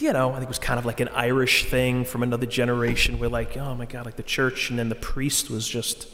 you 0.00 0.12
know, 0.12 0.30
I 0.30 0.34
think 0.34 0.44
it 0.44 0.48
was 0.48 0.58
kind 0.58 0.78
of 0.78 0.86
like 0.86 1.00
an 1.00 1.08
Irish 1.08 1.66
thing 1.66 2.04
from 2.04 2.22
another 2.22 2.46
generation 2.46 3.18
where, 3.18 3.28
like, 3.28 3.56
oh 3.56 3.74
my 3.74 3.86
God, 3.86 4.06
like 4.06 4.16
the 4.16 4.22
church 4.22 4.70
and 4.70 4.78
then 4.78 4.88
the 4.88 4.94
priest 4.94 5.50
was 5.50 5.68
just. 5.68 6.08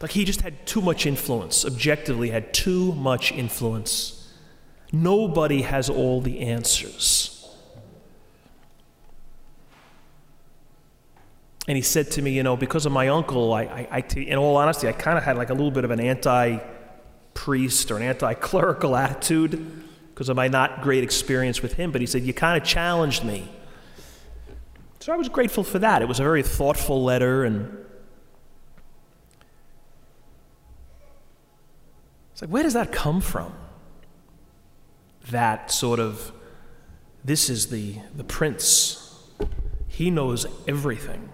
Like 0.00 0.10
he 0.10 0.24
just 0.24 0.40
had 0.40 0.66
too 0.66 0.80
much 0.80 1.06
influence, 1.06 1.64
objectively, 1.64 2.30
had 2.30 2.52
too 2.52 2.92
much 2.92 3.30
influence. 3.30 4.32
Nobody 4.92 5.62
has 5.62 5.88
all 5.88 6.20
the 6.20 6.40
answers. 6.40 7.32
And 11.68 11.76
he 11.76 11.82
said 11.82 12.10
to 12.12 12.22
me, 12.22 12.32
you 12.32 12.42
know, 12.42 12.56
because 12.56 12.86
of 12.86 12.92
my 12.92 13.08
uncle, 13.08 13.52
I, 13.52 13.62
I, 13.62 13.88
I 13.90 14.00
t- 14.00 14.28
in 14.28 14.36
all 14.36 14.56
honesty, 14.56 14.88
I 14.88 14.92
kind 14.92 15.16
of 15.16 15.22
had 15.22 15.36
like 15.36 15.50
a 15.50 15.54
little 15.54 15.70
bit 15.70 15.84
of 15.84 15.92
an 15.92 16.00
anti 16.00 16.58
priest 17.34 17.90
or 17.90 17.96
an 17.96 18.02
anti 18.02 18.34
clerical 18.34 18.96
attitude 19.04 19.84
because 20.22 20.28
of 20.28 20.36
my 20.36 20.46
not 20.46 20.82
great 20.82 21.02
experience 21.02 21.62
with 21.62 21.72
him. 21.72 21.90
But 21.90 22.00
he 22.00 22.06
said, 22.06 22.22
you 22.22 22.32
kind 22.32 22.56
of 22.56 22.62
challenged 22.62 23.24
me. 23.24 23.48
So 25.00 25.12
I 25.12 25.16
was 25.16 25.28
grateful 25.28 25.64
for 25.64 25.80
that. 25.80 26.00
It 26.00 26.06
was 26.06 26.20
a 26.20 26.22
very 26.22 26.44
thoughtful 26.44 27.02
letter, 27.02 27.42
and 27.42 27.76
it's 32.30 32.40
like, 32.40 32.52
where 32.52 32.62
does 32.62 32.74
that 32.74 32.92
come 32.92 33.20
from? 33.20 33.52
That 35.32 35.72
sort 35.72 35.98
of, 35.98 36.30
this 37.24 37.50
is 37.50 37.70
the, 37.70 37.96
the 38.16 38.22
prince. 38.22 39.18
He 39.88 40.08
knows 40.08 40.46
everything. 40.68 41.30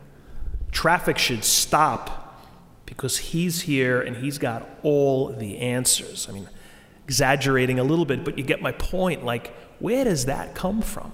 Traffic 0.72 1.18
should 1.18 1.44
stop 1.44 2.42
because 2.86 3.18
he's 3.18 3.60
here 3.62 4.00
and 4.00 4.16
he's 4.16 4.38
got 4.38 4.66
all 4.82 5.28
the 5.28 5.58
answers. 5.58 6.26
I 6.26 6.32
mean, 6.32 6.48
exaggerating 7.08 7.78
a 7.78 7.82
little 7.82 8.04
bit, 8.04 8.22
but 8.22 8.36
you 8.36 8.44
get 8.44 8.60
my 8.60 8.72
point. 8.72 9.24
Like, 9.24 9.54
where 9.78 10.04
does 10.04 10.26
that 10.26 10.54
come 10.54 10.82
from? 10.82 11.10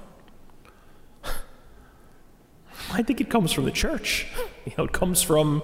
I 2.91 3.01
think 3.03 3.21
it 3.21 3.31
comes 3.31 3.53
from 3.53 3.65
the 3.65 3.71
church. 3.71 4.27
You 4.67 4.73
know, 4.77 4.85
it 4.85 4.93
comes 4.93 5.23
from, 5.23 5.63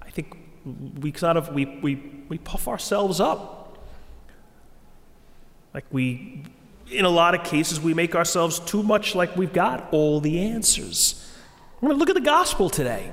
I 0.00 0.08
think 0.08 0.34
we 0.98 1.12
sort 1.12 1.36
of, 1.36 1.52
we, 1.52 1.66
we, 1.82 2.02
we 2.28 2.38
puff 2.38 2.68
ourselves 2.68 3.20
up. 3.20 3.76
Like 5.74 5.84
we, 5.90 6.44
in 6.90 7.04
a 7.04 7.10
lot 7.10 7.34
of 7.34 7.44
cases, 7.44 7.80
we 7.80 7.92
make 7.92 8.14
ourselves 8.14 8.60
too 8.60 8.82
much 8.82 9.14
like 9.14 9.36
we've 9.36 9.52
got 9.52 9.92
all 9.92 10.20
the 10.20 10.40
answers. 10.40 11.30
I 11.82 11.86
mean, 11.86 11.98
look 11.98 12.08
at 12.08 12.14
the 12.14 12.20
gospel 12.20 12.70
today. 12.70 13.12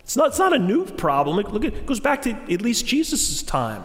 It's 0.00 0.16
not, 0.16 0.28
it's 0.28 0.38
not 0.38 0.52
a 0.52 0.58
new 0.58 0.84
problem. 0.84 1.36
Look 1.36 1.64
it 1.64 1.84
goes 1.84 2.00
back 2.00 2.22
to 2.22 2.30
at 2.30 2.62
least 2.62 2.86
Jesus' 2.86 3.42
time. 3.42 3.82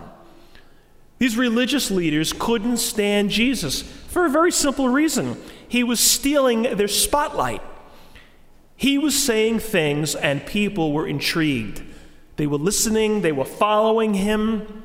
These 1.20 1.38
religious 1.38 1.90
leaders 1.90 2.34
couldn't 2.34 2.78
stand 2.78 3.32
Jesus 3.32 3.82
for 3.82 4.26
a 4.26 4.30
very 4.30 4.52
simple 4.52 4.90
reason. 4.90 5.42
He 5.68 5.84
was 5.84 6.00
stealing 6.00 6.64
their 6.64 6.88
spotlight. 6.88 7.62
He 8.76 8.98
was 8.98 9.22
saying 9.22 9.60
things, 9.60 10.14
and 10.14 10.46
people 10.46 10.94
were 10.94 11.08
intrigued. 11.08 11.82
They 12.36 12.46
were 12.46 12.60
listening, 12.60 13.22
they 13.22 13.32
were 13.32 13.46
following 13.46 14.14
him. 14.14 14.84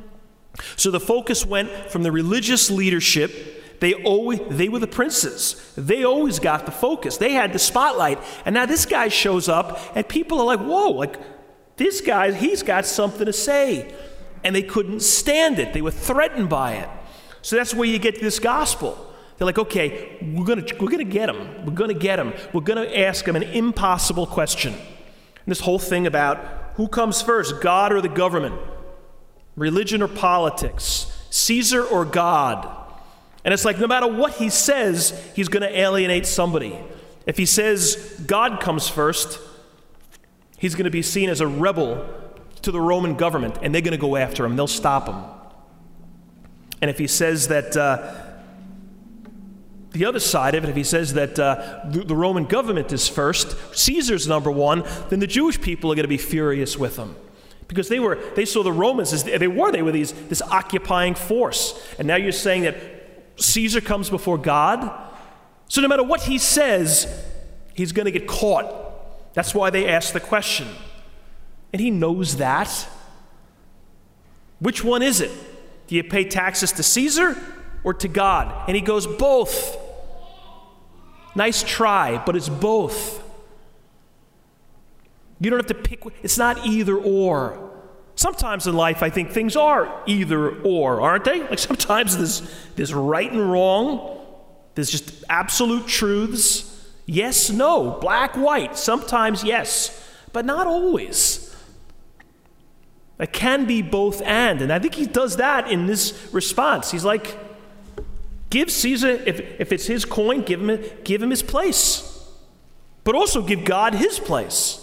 So 0.77 0.91
the 0.91 1.01
focus 1.01 1.45
went 1.45 1.71
from 1.91 2.03
the 2.03 2.13
religious 2.13 2.71
leadership 2.71 3.53
they 3.83 3.95
always 3.95 4.39
they 4.49 4.69
were 4.69 4.79
the 4.79 4.87
princes. 4.87 5.57
They 5.77 6.05
always 6.05 6.39
got 6.39 6.67
the 6.67 6.71
focus. 6.71 7.17
They 7.17 7.33
had 7.33 7.53
the 7.53 7.59
spotlight. 7.59 8.21
And 8.47 8.55
now 8.55 8.65
this 8.65 8.87
guy 8.87 9.09
shows 9.09 9.49
up 9.49 9.81
and 9.97 10.07
people 10.07 10.41
are 10.41 10.47
like, 10.47 10.61
"Whoa, 10.61 10.91
like 10.91 11.17
this 11.79 12.01
guy, 12.01 12.31
he's 12.31 12.63
got 12.63 12.87
something 12.87 13.27
to 13.27 13.33
say." 13.33 13.93
And 14.45 14.55
they 14.55 14.63
couldn't 14.63 15.01
stand 15.01 15.59
it. 15.59 15.73
They 15.73 15.83
were 15.83 15.91
threatened 15.91 16.49
by 16.49 16.75
it. 16.75 16.89
So 17.43 17.57
that's 17.57 17.75
where 17.75 17.89
you 17.89 17.99
get 17.99 18.21
this 18.21 18.39
gospel. 18.39 19.13
They're 19.37 19.47
like, 19.47 19.59
"Okay, 19.59 20.19
we're 20.23 20.45
going 20.45 20.65
we're 20.81 20.91
to 20.91 21.05
get 21.05 21.29
him. 21.29 21.65
We're 21.65 21.73
going 21.73 21.93
to 21.93 21.99
get 21.99 22.19
him. 22.19 22.33
We're 22.53 22.61
going 22.61 22.87
to 22.87 22.99
ask 22.99 23.27
him 23.27 23.37
an 23.37 23.43
impossible 23.43 24.27
question." 24.27 24.73
And 24.73 25.47
this 25.47 25.61
whole 25.61 25.79
thing 25.79 26.07
about 26.07 26.39
who 26.75 26.89
comes 26.89 27.21
first, 27.21 27.61
God 27.61 27.93
or 27.93 28.01
the 28.01 28.09
government? 28.09 28.55
Religion 29.57 30.03
or 30.03 30.09
politics? 30.09 31.07
Caesar 31.31 31.85
or 31.85 32.05
God? 32.05 32.69
And 33.45 33.53
it's 33.53 33.65
like 33.65 33.79
no 33.79 33.87
matter 33.87 34.07
what 34.07 34.35
he 34.35 34.49
says, 34.49 35.33
he's 35.35 35.49
going 35.49 35.63
to 35.63 35.79
alienate 35.79 36.27
somebody. 36.27 36.79
If 37.27 37.37
he 37.37 37.47
says 37.47 38.23
God 38.27 38.61
comes 38.61 38.89
first, 38.89 39.41
he's 40.59 40.75
going 40.75 40.85
to 40.85 40.91
be 40.91 41.03
seen 41.03 41.29
as 41.29 41.41
a 41.41 41.47
rebel 41.47 42.09
to 42.63 42.71
the 42.71 42.81
Roman 42.81 43.15
government, 43.15 43.59
and 43.63 43.75
they're 43.75 43.83
going 43.83 43.93
to 43.93 43.99
go 43.99 44.17
after 44.17 44.45
him. 44.45 44.57
They'll 44.57 44.67
stop 44.67 45.09
him. 45.09 45.23
And 46.81 46.91
if 46.91 46.99
he 46.99 47.07
says 47.07 47.49
that 47.49 47.77
uh, 47.77 48.15
the 49.91 50.05
other 50.05 50.21
side 50.21 50.55
of 50.55 50.65
it, 50.65 50.71
if 50.71 50.77
he 50.77 50.85
says 50.85 51.15
that 51.15 51.39
uh, 51.39 51.81
the, 51.85 52.05
the 52.05 52.17
Roman 52.17 52.45
government 52.45 52.93
is 52.93 53.09
first, 53.09 53.57
Caesar's 53.77 54.27
number 54.27 54.51
one, 54.51 54.85
then 55.11 55.21
the 55.21 55.27
Jewish 55.27 55.61
people 55.61 55.93
are 55.93 55.95
going 55.95 56.05
to 56.05 56.09
be 56.09 56.19
furious 56.19 56.77
with 56.79 56.97
him 56.97 57.15
because 57.69 57.89
they 57.89 58.01
were 58.01 58.19
they 58.35 58.45
saw 58.45 58.63
the 58.63 58.73
Romans 58.73 59.13
as 59.13 59.25
they 59.25 59.49
were 59.49 59.73
they 59.73 59.83
were 59.83 59.93
these 59.93 60.13
this 60.29 60.43
occupying 60.43 61.15
force, 61.15 61.81
and 61.99 62.07
now 62.07 62.17
you're 62.17 62.33
saying 62.33 62.63
that 62.63 62.77
Caesar 63.37 63.81
comes 63.81 64.11
before 64.11 64.39
God. 64.39 65.09
So 65.69 65.81
no 65.81 65.89
matter 65.89 66.03
what 66.03 66.23
he 66.23 66.37
says, 66.37 67.07
he's 67.75 67.93
going 67.93 68.05
to 68.05 68.13
get 68.13 68.29
caught. 68.29 69.35
That's 69.35 69.55
why 69.55 69.71
they 69.71 69.89
ask 69.89 70.13
the 70.13 70.21
question. 70.21 70.69
And 71.73 71.81
he 71.81 71.91
knows 71.91 72.37
that. 72.37 72.87
Which 74.59 74.85
one 74.85 75.03
is 75.03 75.21
it? 75.21 75.31
Do 75.87 75.97
you 75.97 76.05
pay 76.05 76.25
taxes 76.25 76.73
to 76.73 76.83
Caesar 76.83 77.37
or 77.85 77.95
to 77.95 78.09
God? 78.09 78.69
And 78.69 78.77
he 78.77 78.83
goes, 78.83 79.07
Both. 79.07 79.79
Nice 81.35 81.63
try, 81.63 82.23
but 82.25 82.37
it's 82.37 82.49
both. 82.49 83.23
You 85.41 85.51
don't 85.51 85.59
have 85.59 85.67
to 85.67 85.75
pick, 85.75 86.05
it's 86.23 86.39
not 86.39 86.65
either 86.67 86.97
or. 86.97 87.71
Sometimes 88.15 88.67
in 88.67 88.75
life, 88.75 89.03
I 89.03 89.11
think 89.11 89.31
things 89.31 89.57
are 89.57 90.03
either 90.07 90.61
or, 90.63 91.01
aren't 91.01 91.25
they? 91.25 91.41
Like 91.41 91.59
sometimes 91.59 92.17
there's, 92.17 92.43
there's 92.77 92.95
right 92.95 93.31
and 93.31 93.51
wrong, 93.51 94.21
there's 94.75 94.91
just 94.91 95.25
absolute 95.29 95.87
truths. 95.87 96.69
Yes, 97.07 97.51
no, 97.51 97.99
black, 98.01 98.37
white. 98.37 98.79
Sometimes 98.79 99.43
yes, 99.43 100.09
but 100.33 100.45
not 100.45 100.67
always. 100.67 101.42
It 103.19 103.33
can 103.33 103.67
be 103.67 103.83
both 103.83 104.23
and. 104.23 104.63
And 104.63 104.73
I 104.73 104.79
think 104.79 104.95
he 104.95 105.07
does 105.07 105.37
that 105.37 105.71
in 105.71 105.87
this 105.87 106.29
response. 106.33 106.91
He's 106.91 107.05
like, 107.05 107.39
give 108.51 108.71
Caesar, 108.71 109.11
if, 109.11 109.41
if 109.61 109.73
it's 109.73 109.87
his 109.87 110.05
coin, 110.05 110.43
give 110.43 110.61
him, 110.61 110.83
give 111.05 111.23
him 111.23 111.31
his 111.31 111.43
place. 111.43 112.09
But 113.05 113.15
also 113.15 113.43
give 113.43 113.65
God 113.65 113.95
his 113.95 114.19
place. 114.19 114.79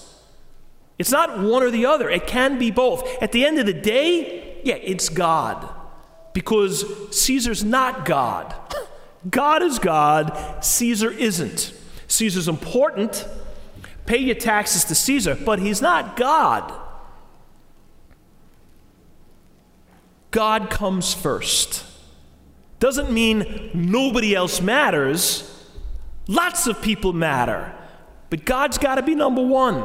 It's 0.98 1.12
not 1.12 1.40
one 1.40 1.64
or 1.64 1.72
the 1.72 1.86
other, 1.86 2.10
it 2.10 2.28
can 2.28 2.60
be 2.60 2.72
both. 2.72 3.08
At 3.22 3.32
the 3.32 3.46
end 3.46 3.58
of 3.58 3.66
the 3.66 3.74
day, 3.74 4.60
yeah, 4.64 4.76
it's 4.76 5.10
God. 5.10 5.70
Because 6.34 6.86
Caesar's 7.18 7.64
not 7.64 8.06
God. 8.06 8.54
God 9.30 9.64
is 9.64 9.80
God, 9.80 10.64
Caesar 10.64 11.12
isn't. 11.12 11.74
Caesar's 12.08 12.48
important. 12.48 13.28
Pay 14.06 14.18
your 14.18 14.36
taxes 14.36 14.86
to 14.86 14.96
Caesar, 14.96 15.36
but 15.36 15.60
he's 15.60 15.82
not 15.82 16.16
God. 16.16 16.74
God 20.32 20.70
comes 20.70 21.14
first. 21.14 21.86
Doesn't 22.80 23.12
mean 23.12 23.72
nobody 23.74 24.36
else 24.36 24.62
matters. 24.62 25.46
Lots 26.28 26.68
of 26.68 26.82
people 26.82 27.14
matter. 27.14 27.74
But 28.30 28.46
God's 28.46 28.78
got 28.78 28.96
to 28.96 29.02
be 29.02 29.16
number 29.16 29.42
one. 29.42 29.76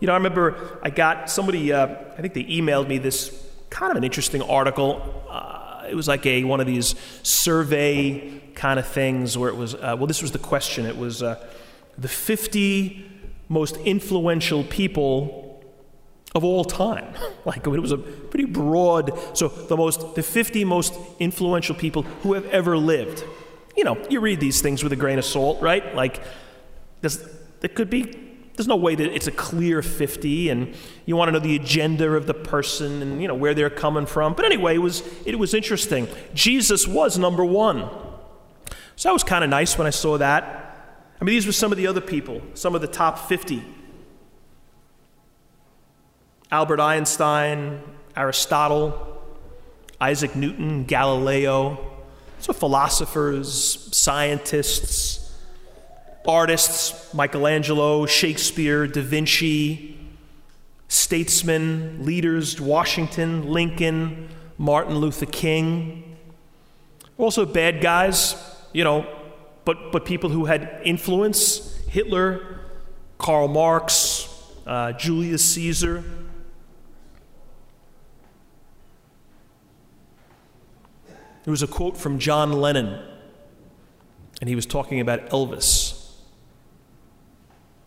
You 0.00 0.08
know, 0.08 0.12
I 0.12 0.16
remember 0.16 0.78
I 0.82 0.90
got 0.90 1.30
somebody, 1.30 1.72
uh, 1.72 1.86
I 1.86 2.20
think 2.20 2.34
they 2.34 2.44
emailed 2.44 2.88
me 2.88 2.98
this 2.98 3.48
kind 3.70 3.90
of 3.90 3.96
an 3.96 4.04
interesting 4.04 4.42
article. 4.42 5.24
Uh, 5.30 5.86
it 5.88 5.94
was 5.94 6.08
like 6.08 6.26
a 6.26 6.44
one 6.44 6.60
of 6.60 6.66
these 6.66 6.94
survey 7.22 8.40
kind 8.54 8.78
of 8.78 8.86
things 8.86 9.38
where 9.38 9.48
it 9.48 9.56
was, 9.56 9.74
uh, 9.74 9.94
well, 9.96 10.06
this 10.06 10.22
was 10.22 10.32
the 10.32 10.38
question. 10.38 10.86
It 10.86 10.96
was 10.96 11.22
uh, 11.22 11.44
the 11.96 12.08
50 12.08 13.10
most 13.48 13.76
influential 13.78 14.64
people 14.64 15.43
of 16.34 16.44
all 16.44 16.64
time. 16.64 17.14
like 17.44 17.66
it 17.66 17.70
was 17.70 17.92
a 17.92 17.98
pretty 17.98 18.46
broad, 18.46 19.18
so 19.36 19.48
the 19.48 19.76
most, 19.76 20.14
the 20.14 20.22
50 20.22 20.64
most 20.64 20.94
influential 21.18 21.74
people 21.74 22.02
who 22.02 22.34
have 22.34 22.46
ever 22.46 22.76
lived. 22.76 23.24
You 23.76 23.84
know, 23.84 23.98
you 24.08 24.20
read 24.20 24.40
these 24.40 24.60
things 24.60 24.82
with 24.82 24.92
a 24.92 24.96
grain 24.96 25.18
of 25.18 25.24
salt, 25.24 25.60
right? 25.60 25.94
Like, 25.94 26.22
there's, 27.00 27.18
there 27.60 27.70
could 27.70 27.90
be 27.90 28.24
there's 28.56 28.68
no 28.68 28.76
way 28.76 28.94
that 28.94 29.12
it's 29.12 29.26
a 29.26 29.32
clear 29.32 29.82
50 29.82 30.48
and 30.48 30.74
you 31.06 31.16
want 31.16 31.28
to 31.28 31.32
know 31.32 31.40
the 31.40 31.56
agenda 31.56 32.12
of 32.12 32.26
the 32.26 32.34
person 32.34 33.02
and 33.02 33.20
you 33.20 33.28
know 33.28 33.34
where 33.34 33.52
they're 33.52 33.70
coming 33.70 34.06
from 34.06 34.34
but 34.34 34.44
anyway 34.44 34.76
it 34.76 34.78
was 34.78 35.02
it 35.26 35.38
was 35.38 35.54
interesting 35.54 36.06
jesus 36.34 36.86
was 36.86 37.18
number 37.18 37.44
one 37.44 37.88
so 38.96 39.08
that 39.08 39.12
was 39.12 39.24
kind 39.24 39.42
of 39.42 39.50
nice 39.50 39.76
when 39.76 39.86
i 39.86 39.90
saw 39.90 40.16
that 40.16 41.08
i 41.20 41.24
mean 41.24 41.34
these 41.34 41.46
were 41.46 41.52
some 41.52 41.72
of 41.72 41.78
the 41.78 41.86
other 41.86 42.00
people 42.00 42.40
some 42.54 42.74
of 42.74 42.80
the 42.80 42.86
top 42.86 43.18
50 43.18 43.64
albert 46.58 46.80
einstein 46.80 47.80
aristotle 48.16 48.86
isaac 50.00 50.32
newton 50.36 50.84
galileo 50.84 51.56
so 52.38 52.52
philosophers 52.52 53.88
scientists 53.92 55.24
artists 56.26 57.12
Michelangelo, 57.14 58.06
Shakespeare, 58.06 58.86
Da 58.86 59.02
Vinci, 59.02 59.98
statesmen, 60.88 62.04
leaders 62.04 62.60
Washington, 62.60 63.48
Lincoln, 63.48 64.28
Martin 64.58 64.96
Luther 64.96 65.26
King. 65.26 66.16
Also, 67.18 67.44
bad 67.44 67.80
guys, 67.80 68.34
you 68.72 68.84
know, 68.84 69.06
but, 69.64 69.92
but 69.92 70.04
people 70.04 70.30
who 70.30 70.46
had 70.46 70.80
influence 70.84 71.76
Hitler, 71.88 72.60
Karl 73.18 73.48
Marx, 73.48 74.28
uh, 74.66 74.92
Julius 74.92 75.44
Caesar. 75.52 76.02
There 81.44 81.50
was 81.50 81.62
a 81.62 81.66
quote 81.66 81.96
from 81.96 82.18
John 82.18 82.52
Lennon, 82.52 83.00
and 84.40 84.48
he 84.48 84.56
was 84.56 84.66
talking 84.66 84.98
about 85.00 85.28
Elvis 85.28 86.10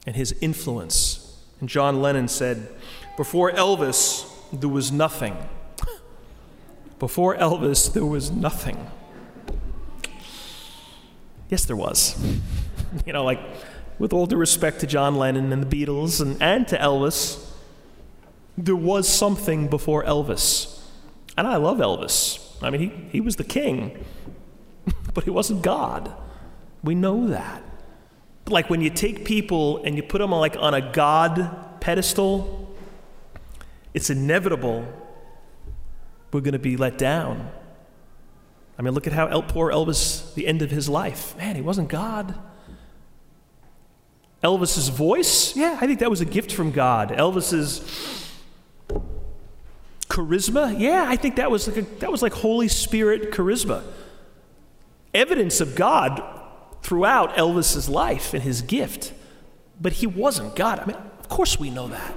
and 0.06 0.16
his 0.16 0.34
influence. 0.42 1.44
And 1.60 1.68
John 1.68 2.02
Lennon 2.02 2.28
said, 2.28 2.70
Before 3.18 3.52
Elvis, 3.52 4.32
there 4.54 4.70
was 4.70 4.92
nothing. 4.92 5.36
Before 7.00 7.36
Elvis, 7.36 7.92
there 7.92 8.06
was 8.06 8.32
nothing. 8.32 8.90
Yes, 11.50 11.66
there 11.66 11.76
was. 11.76 12.16
you 13.06 13.14
know, 13.14 13.24
like, 13.24 13.40
with 14.00 14.14
all 14.14 14.28
due 14.28 14.38
respect 14.38 14.80
to 14.82 14.88
John 14.88 15.16
Lennon 15.16 15.52
and 15.52 15.64
the 15.64 15.86
Beatles 15.86 16.22
and, 16.22 16.42
and 16.42 16.68
to 16.68 16.78
Elvis, 16.78 17.44
there 18.58 18.76
was 18.76 19.08
something 19.08 19.68
before 19.68 20.04
Elvis. 20.04 20.82
And 21.38 21.48
I 21.48 21.58
love 21.58 21.78
Elvis. 21.78 22.47
I 22.62 22.70
mean, 22.70 22.82
he, 22.82 22.88
he 23.12 23.22
was 23.22 23.36
the 23.36 23.44
king, 23.44 24.04
but 25.14 25.24
he 25.24 25.30
wasn't 25.30 25.62
God. 25.62 26.14
We 26.84 26.96
know 26.96 27.28
that. 27.28 27.64
Like 28.48 28.70
when 28.70 28.82
you 28.82 28.90
take 28.90 29.26
people 29.26 29.84
and 29.84 29.96
you 29.96 30.04
put 30.04 30.20
them 30.20 30.32
like 30.32 30.56
on 30.58 30.74
a 30.74 30.92
God 30.92 31.82
pedestal, 31.82 32.76
it's 33.94 34.10
inevitable 34.10 34.88
we're 36.32 36.42
going 36.42 36.54
to 36.54 36.60
be 36.60 36.78
let 36.78 36.98
down. 36.98 37.50
I 38.78 38.82
mean, 38.84 38.94
look 38.94 39.08
at 39.08 39.14
how 39.14 39.28
El, 39.28 39.42
poor 39.42 39.72
Elvis, 39.72 40.34
the 40.36 40.46
end 40.46 40.62
of 40.62 40.70
his 40.70 40.88
life. 40.88 41.36
Man, 41.38 41.56
he 41.56 41.62
wasn't 41.62 41.90
God. 41.90 42.38
Elvis's 44.44 44.90
voice, 44.90 45.56
yeah, 45.56 45.80
I 45.82 45.88
think 45.88 46.00
that 46.00 46.12
was 46.12 46.22
a 46.22 46.26
gift 46.26 46.52
from 46.52 46.72
God. 46.72 47.10
Elvis's 47.10 48.27
charisma, 50.10 50.78
yeah, 50.78 51.06
I 51.08 51.16
think 51.16 51.36
that 51.36 51.52
was 51.52 51.68
like 51.68 51.78
a, 51.78 51.82
that 52.00 52.12
was 52.12 52.22
like 52.22 52.34
Holy 52.34 52.68
Spirit 52.68 53.32
charisma. 53.32 53.84
Evidence 55.14 55.62
of 55.62 55.76
God 55.76 56.22
throughout 56.82 57.36
Elvis's 57.36 57.90
life 57.90 58.34
and 58.34 58.44
his 58.44 58.62
gift. 58.62 59.14
But 59.80 59.94
he 59.94 60.08
wasn't 60.08 60.56
God. 60.56 60.80
I 60.80 60.86
mean, 60.86 60.98
of 61.20 61.30
course 61.30 61.60
we 61.60 61.70
know 61.70 61.88
that. 61.88 62.16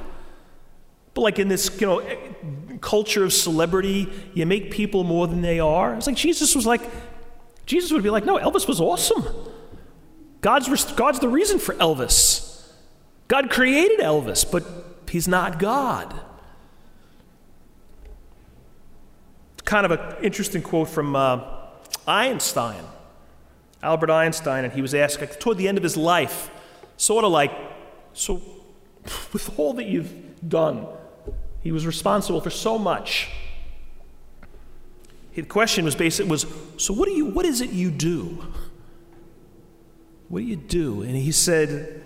But 1.14 1.22
like 1.22 1.38
in 1.38 1.48
this, 1.48 1.80
you 1.80 1.86
know, 1.86 2.78
culture 2.80 3.24
of 3.24 3.32
celebrity, 3.32 4.08
you 4.32 4.46
make 4.46 4.70
people 4.70 5.04
more 5.04 5.26
than 5.26 5.42
they 5.42 5.60
are. 5.60 5.94
It's 5.94 6.06
like 6.06 6.16
Jesus 6.16 6.54
was 6.54 6.66
like, 6.66 6.82
Jesus 7.66 7.92
would 7.92 8.02
be 8.02 8.10
like, 8.10 8.24
no, 8.24 8.38
Elvis 8.38 8.66
was 8.66 8.80
awesome. 8.80 9.24
God's, 10.40 10.92
God's 10.92 11.18
the 11.18 11.28
reason 11.28 11.58
for 11.58 11.74
Elvis. 11.74 12.66
God 13.28 13.50
created 13.50 14.00
Elvis, 14.00 14.50
but 14.50 14.64
he's 15.08 15.28
not 15.28 15.58
God. 15.58 16.18
Kind 19.70 19.86
of 19.86 19.92
an 19.92 20.24
interesting 20.24 20.62
quote 20.62 20.88
from 20.88 21.14
uh, 21.14 21.44
Einstein, 22.04 22.82
Albert 23.84 24.10
Einstein, 24.10 24.64
and 24.64 24.72
he 24.72 24.82
was 24.82 24.96
asked 24.96 25.20
like, 25.20 25.38
toward 25.38 25.58
the 25.58 25.68
end 25.68 25.78
of 25.78 25.84
his 25.84 25.96
life, 25.96 26.50
sort 26.96 27.24
of 27.24 27.30
like, 27.30 27.52
so 28.12 28.42
with 29.32 29.56
all 29.60 29.72
that 29.74 29.84
you've 29.84 30.12
done, 30.48 30.88
he 31.62 31.70
was 31.70 31.86
responsible 31.86 32.40
for 32.40 32.50
so 32.50 32.80
much. 32.80 33.30
The 35.36 35.42
question 35.42 35.84
was 35.84 35.94
basically 35.94 36.32
was, 36.32 36.46
so 36.76 36.92
what 36.92 37.06
do 37.06 37.12
you 37.12 37.26
what 37.26 37.46
is 37.46 37.60
it 37.60 37.70
you 37.70 37.92
do? 37.92 38.44
What 40.28 40.40
do 40.40 40.46
you 40.46 40.56
do? 40.56 41.02
And 41.02 41.14
he 41.14 41.30
said, 41.30 42.02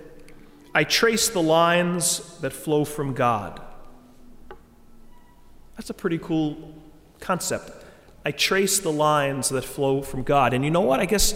I 0.74 0.84
trace 0.84 1.30
the 1.30 1.42
lines 1.42 2.38
that 2.40 2.52
flow 2.52 2.84
from 2.84 3.14
God. 3.14 3.58
That's 5.76 5.88
a 5.88 5.94
pretty 5.94 6.18
cool 6.18 6.74
concept. 7.24 7.70
I 8.24 8.30
trace 8.30 8.78
the 8.78 8.92
lines 8.92 9.48
that 9.50 9.64
flow 9.64 10.02
from 10.02 10.22
God. 10.22 10.54
And 10.54 10.64
you 10.64 10.70
know 10.70 10.80
what? 10.80 11.00
I 11.00 11.06
guess 11.06 11.34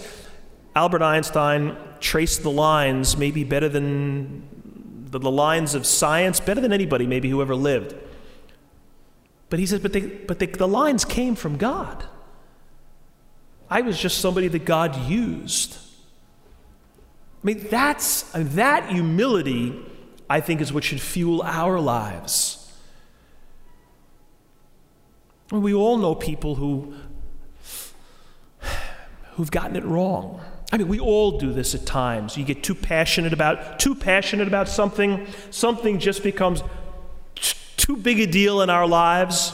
Albert 0.75 1.01
Einstein 1.01 1.75
traced 1.99 2.43
the 2.43 2.51
lines 2.51 3.17
maybe 3.17 3.43
better 3.43 3.69
than 3.69 4.47
the, 5.11 5.19
the 5.19 5.31
lines 5.31 5.75
of 5.75 5.85
science, 5.85 6.39
better 6.39 6.61
than 6.61 6.73
anybody 6.73 7.05
maybe 7.05 7.29
who 7.29 7.41
ever 7.41 7.55
lived. 7.55 7.95
But 9.49 9.59
he 9.59 9.65
says, 9.65 9.79
but, 9.79 9.93
they, 9.93 10.01
but 10.01 10.39
they, 10.39 10.45
the 10.45 10.67
lines 10.67 11.05
came 11.05 11.35
from 11.35 11.57
God. 11.57 12.03
I 13.69 13.81
was 13.81 13.99
just 13.99 14.19
somebody 14.19 14.47
that 14.47 14.65
God 14.65 14.95
used. 15.07 15.77
I 17.43 17.47
mean, 17.47 17.67
that's 17.69 18.23
that 18.33 18.89
humility, 18.89 19.79
I 20.29 20.41
think, 20.41 20.59
is 20.61 20.73
what 20.73 20.83
should 20.83 21.01
fuel 21.01 21.41
our 21.43 21.79
lives. 21.79 22.58
We 25.51 25.73
all 25.73 25.97
know 25.97 26.13
people 26.15 26.55
who 26.55 26.93
who've 29.33 29.51
gotten 29.51 29.75
it 29.75 29.85
wrong. 29.85 30.41
I 30.71 30.77
mean, 30.77 30.87
we 30.87 30.99
all 30.99 31.39
do 31.39 31.51
this 31.51 31.73
at 31.73 31.85
times. 31.85 32.37
You 32.37 32.45
get 32.45 32.61
too 32.61 32.75
passionate 32.75 33.33
about 33.33 33.79
too 33.79 33.95
passionate 33.95 34.47
about 34.47 34.69
something, 34.69 35.25
something 35.49 35.97
just 35.97 36.23
becomes 36.23 36.61
too 37.77 37.97
big 37.97 38.19
a 38.19 38.27
deal 38.27 38.61
in 38.61 38.69
our 38.69 38.85
lives, 38.85 39.53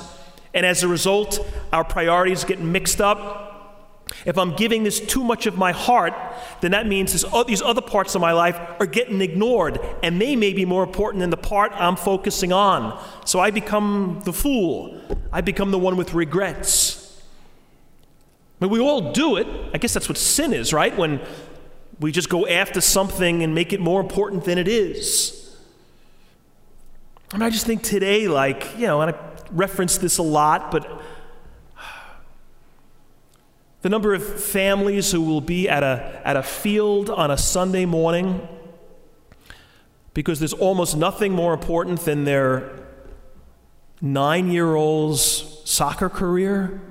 and 0.53 0.65
as 0.65 0.84
a 0.84 0.88
result, 0.88 1.39
our 1.71 1.84
priorities 1.84 2.43
get 2.43 2.60
mixed 2.60 2.99
up. 2.99 3.44
If 4.26 4.38
I'm 4.38 4.56
giving 4.56 4.84
this 4.84 5.00
too 5.00 5.24
much 5.24 5.46
of 5.46 5.58
my 5.58 5.72
heart, 5.72 6.13
then 6.62 6.72
that 6.72 6.88
means 6.88 7.12
this, 7.12 7.26
these 7.48 7.62
other 7.62 7.82
parts 7.82 8.15
of 8.15 8.22
my 8.22 8.32
life 8.32 8.60
are 8.80 8.86
getting 8.86 9.22
ignored, 9.22 9.80
and 10.04 10.22
they 10.22 10.36
may 10.36 10.54
be 10.54 10.65
more 10.65 10.84
important 10.84 11.22
than 11.22 11.32
the 11.32 11.38
part 11.38 11.72
I'm 11.74 11.96
focusing 11.96 12.54
on. 12.54 13.04
So 13.26 13.39
I 13.39 13.52
become 13.52 14.22
the 14.24 14.34
fool. 14.34 15.02
I 15.32 15.41
become 15.41 15.72
the 15.72 15.80
one 15.80 15.98
with 15.98 16.13
regrets. 16.13 17.22
I 18.62 18.65
mean, 18.65 18.72
we 18.72 18.80
all 18.80 19.12
do 19.12 19.38
it. 19.38 19.48
I 19.74 19.78
guess 19.78 19.94
that's 19.94 20.08
what 20.08 20.18
sin 20.18 20.54
is, 20.54 20.72
right? 20.72 20.96
When 20.96 21.20
we 22.00 22.12
just 22.12 22.30
go 22.30 22.48
after 22.48 22.82
something 22.82 23.44
and 23.44 23.56
make 23.56 23.74
it 23.74 23.80
more 23.80 24.02
important 24.02 24.46
than 24.46 24.58
it 24.58 24.68
is. 24.68 25.56
I 27.34 27.38
mean, 27.38 27.44
I 27.44 27.50
just 27.50 27.65
think 27.65 27.84
today, 27.84 28.28
like, 28.28 28.78
you 28.78 28.86
know, 28.88 29.02
and 29.02 29.15
I 29.15 29.20
reference 29.52 29.98
this 29.98 30.20
a 30.20 30.24
lot, 30.24 30.72
but 30.72 31.02
the 33.86 33.89
number 33.89 34.15
of 34.15 34.24
families 34.24 35.12
who 35.12 35.21
will 35.21 35.41
be 35.41 35.69
at 35.69 35.84
a, 35.84 36.19
at 36.26 36.36
a 36.36 36.41
field 36.41 37.08
on 37.08 37.30
a 37.30 37.38
Sunday 37.38 37.86
morning 37.86 38.41
because 40.15 40.39
there's 40.39 40.54
almost 40.54 40.98
nothing 40.98 41.32
more 41.32 41.54
important 41.54 42.00
than 42.00 42.24
their 42.24 42.71
nine 44.02 44.50
year 44.50 44.74
old's 44.74 45.62
soccer 45.65 46.10
career. 46.10 46.82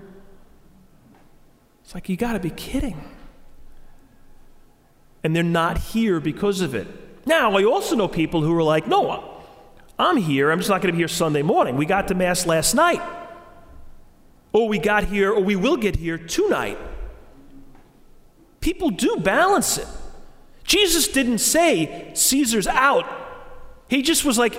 It's 1.83 1.97
like, 1.97 2.09
you 2.09 2.17
got 2.17 2.35
to 2.35 2.39
be 2.39 2.51
kidding. 2.51 3.03
And 5.25 5.35
they're 5.35 5.43
not 5.43 5.79
here 5.79 6.21
because 6.21 6.61
of 6.61 6.77
it. 6.77 6.87
Now, 7.27 7.57
I 7.57 7.65
also 7.65 7.97
know 7.97 8.07
people 8.07 8.41
who 8.41 8.57
are 8.57 8.63
like, 8.63 8.87
no, 8.87 9.43
I'm 9.99 10.17
here. 10.17 10.53
I'm 10.53 10.61
just 10.61 10.71
not 10.71 10.81
going 10.81 10.93
to 10.93 10.97
be 10.97 10.99
here 10.99 11.09
Sunday 11.09 11.43
morning. 11.43 11.75
We 11.75 11.87
got 11.87 12.07
to 12.07 12.15
Mass 12.15 12.47
last 12.47 12.73
night. 12.73 13.03
Or 14.55 14.69
we 14.69 14.79
got 14.79 15.05
here, 15.05 15.33
or 15.33 15.43
we 15.43 15.57
will 15.57 15.77
get 15.77 15.97
here 15.97 16.17
tonight. 16.17 16.79
People 18.61 18.91
do 18.91 19.17
balance 19.17 19.77
it. 19.79 19.89
Jesus 20.63 21.09
didn't 21.09 21.39
say, 21.39 22.13
Caesar's 22.15 22.69
out. 22.69 23.05
He 23.89 24.01
just 24.01 24.25
was 24.25 24.39
like, 24.39 24.57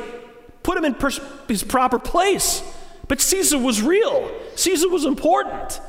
put 0.63 0.77
him 0.77 0.84
in 0.84 0.95
pers- 0.95 1.21
his 1.47 1.63
proper 1.63 1.97
place. 1.97 2.62
But 3.08 3.21
Caesar 3.21 3.58
was 3.58 3.81
real, 3.81 4.29
Caesar 4.55 4.89
was 4.89 5.05
important. 5.05 5.79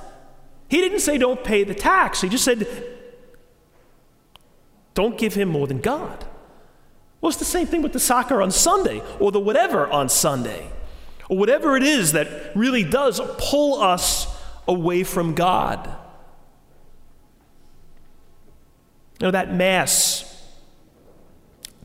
He 0.68 0.80
didn't 0.80 1.00
say, 1.00 1.18
don't 1.18 1.42
pay 1.42 1.64
the 1.64 1.74
tax. 1.74 2.20
He 2.20 2.28
just 2.28 2.44
said, 2.44 2.66
don't 4.94 5.18
give 5.18 5.34
him 5.34 5.48
more 5.48 5.66
than 5.66 5.80
God. 5.80 6.24
Well, 7.20 7.30
it's 7.30 7.38
the 7.38 7.44
same 7.44 7.66
thing 7.66 7.82
with 7.82 7.92
the 7.92 8.00
soccer 8.00 8.40
on 8.40 8.50
Sunday 8.52 9.02
or 9.18 9.32
the 9.32 9.40
whatever 9.40 9.88
on 9.88 10.08
Sunday 10.08 10.70
or 11.28 11.36
whatever 11.36 11.76
it 11.76 11.82
is 11.82 12.12
that 12.12 12.54
really 12.54 12.84
does 12.84 13.20
pull 13.38 13.80
us 13.80 14.26
away 14.68 15.04
from 15.04 15.34
God. 15.34 15.86
You 19.20 19.26
know, 19.26 19.30
that 19.30 19.52
Mass, 19.52 20.44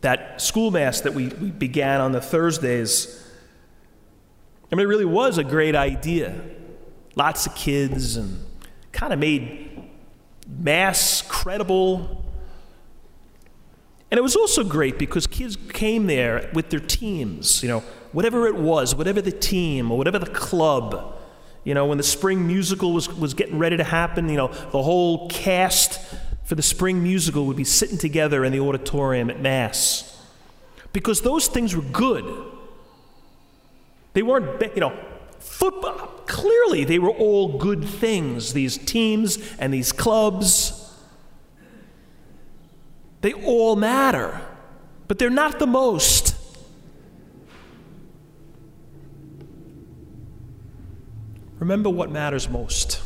that 0.01 0.41
school 0.41 0.71
Mass 0.71 1.01
that 1.01 1.13
we, 1.13 1.27
we 1.27 1.49
began 1.49 2.01
on 2.01 2.11
the 2.11 2.21
Thursdays, 2.21 3.17
I 4.71 4.75
mean, 4.75 4.85
it 4.85 4.89
really 4.89 5.05
was 5.05 5.37
a 5.37 5.43
great 5.43 5.75
idea. 5.75 6.39
Lots 7.15 7.45
of 7.45 7.55
kids 7.55 8.17
and 8.17 8.43
kind 8.91 9.13
of 9.13 9.19
made 9.19 9.83
Mass 10.47 11.21
credible 11.27 12.21
and 14.11 14.17
it 14.17 14.21
was 14.21 14.35
also 14.35 14.65
great 14.65 14.99
because 14.99 15.25
kids 15.25 15.57
came 15.71 16.05
there 16.05 16.49
with 16.53 16.69
their 16.69 16.81
teams, 16.81 17.63
you 17.63 17.69
know, 17.69 17.81
whatever 18.11 18.47
it 18.47 18.55
was, 18.55 18.95
whatever 18.95 19.21
the 19.21 19.31
team 19.31 19.91
or 19.91 19.97
whatever 19.97 20.19
the 20.19 20.25
club. 20.25 21.17
You 21.63 21.73
know, 21.73 21.85
when 21.85 21.97
the 21.97 22.03
spring 22.03 22.47
musical 22.47 22.93
was, 22.93 23.07
was 23.09 23.33
getting 23.33 23.59
ready 23.59 23.77
to 23.77 23.83
happen, 23.83 24.29
you 24.29 24.37
know, 24.37 24.47
the 24.47 24.81
whole 24.81 25.29
cast 25.29 25.99
for 26.43 26.55
the 26.55 26.61
spring 26.61 27.03
musical 27.03 27.45
would 27.45 27.57
be 27.57 27.63
sitting 27.63 27.97
together 27.97 28.43
in 28.43 28.51
the 28.51 28.59
auditorium 28.59 29.29
at 29.29 29.39
Mass. 29.39 30.07
Because 30.91 31.21
those 31.21 31.47
things 31.47 31.75
were 31.75 31.83
good. 31.83 32.25
They 34.13 34.23
weren't, 34.23 34.61
you 34.75 34.81
know, 34.81 34.97
football. 35.39 36.07
Clearly, 36.25 36.83
they 36.83 36.99
were 36.99 37.11
all 37.11 37.57
good 37.57 37.83
things, 37.85 38.53
these 38.53 38.77
teams 38.77 39.37
and 39.59 39.73
these 39.73 39.91
clubs. 39.91 40.77
They 43.21 43.33
all 43.33 43.75
matter, 43.75 44.41
but 45.07 45.19
they're 45.19 45.29
not 45.29 45.59
the 45.59 45.67
most. 45.67 46.30
Remember 51.61 51.91
what 51.91 52.09
matters 52.09 52.49
most. 52.49 52.99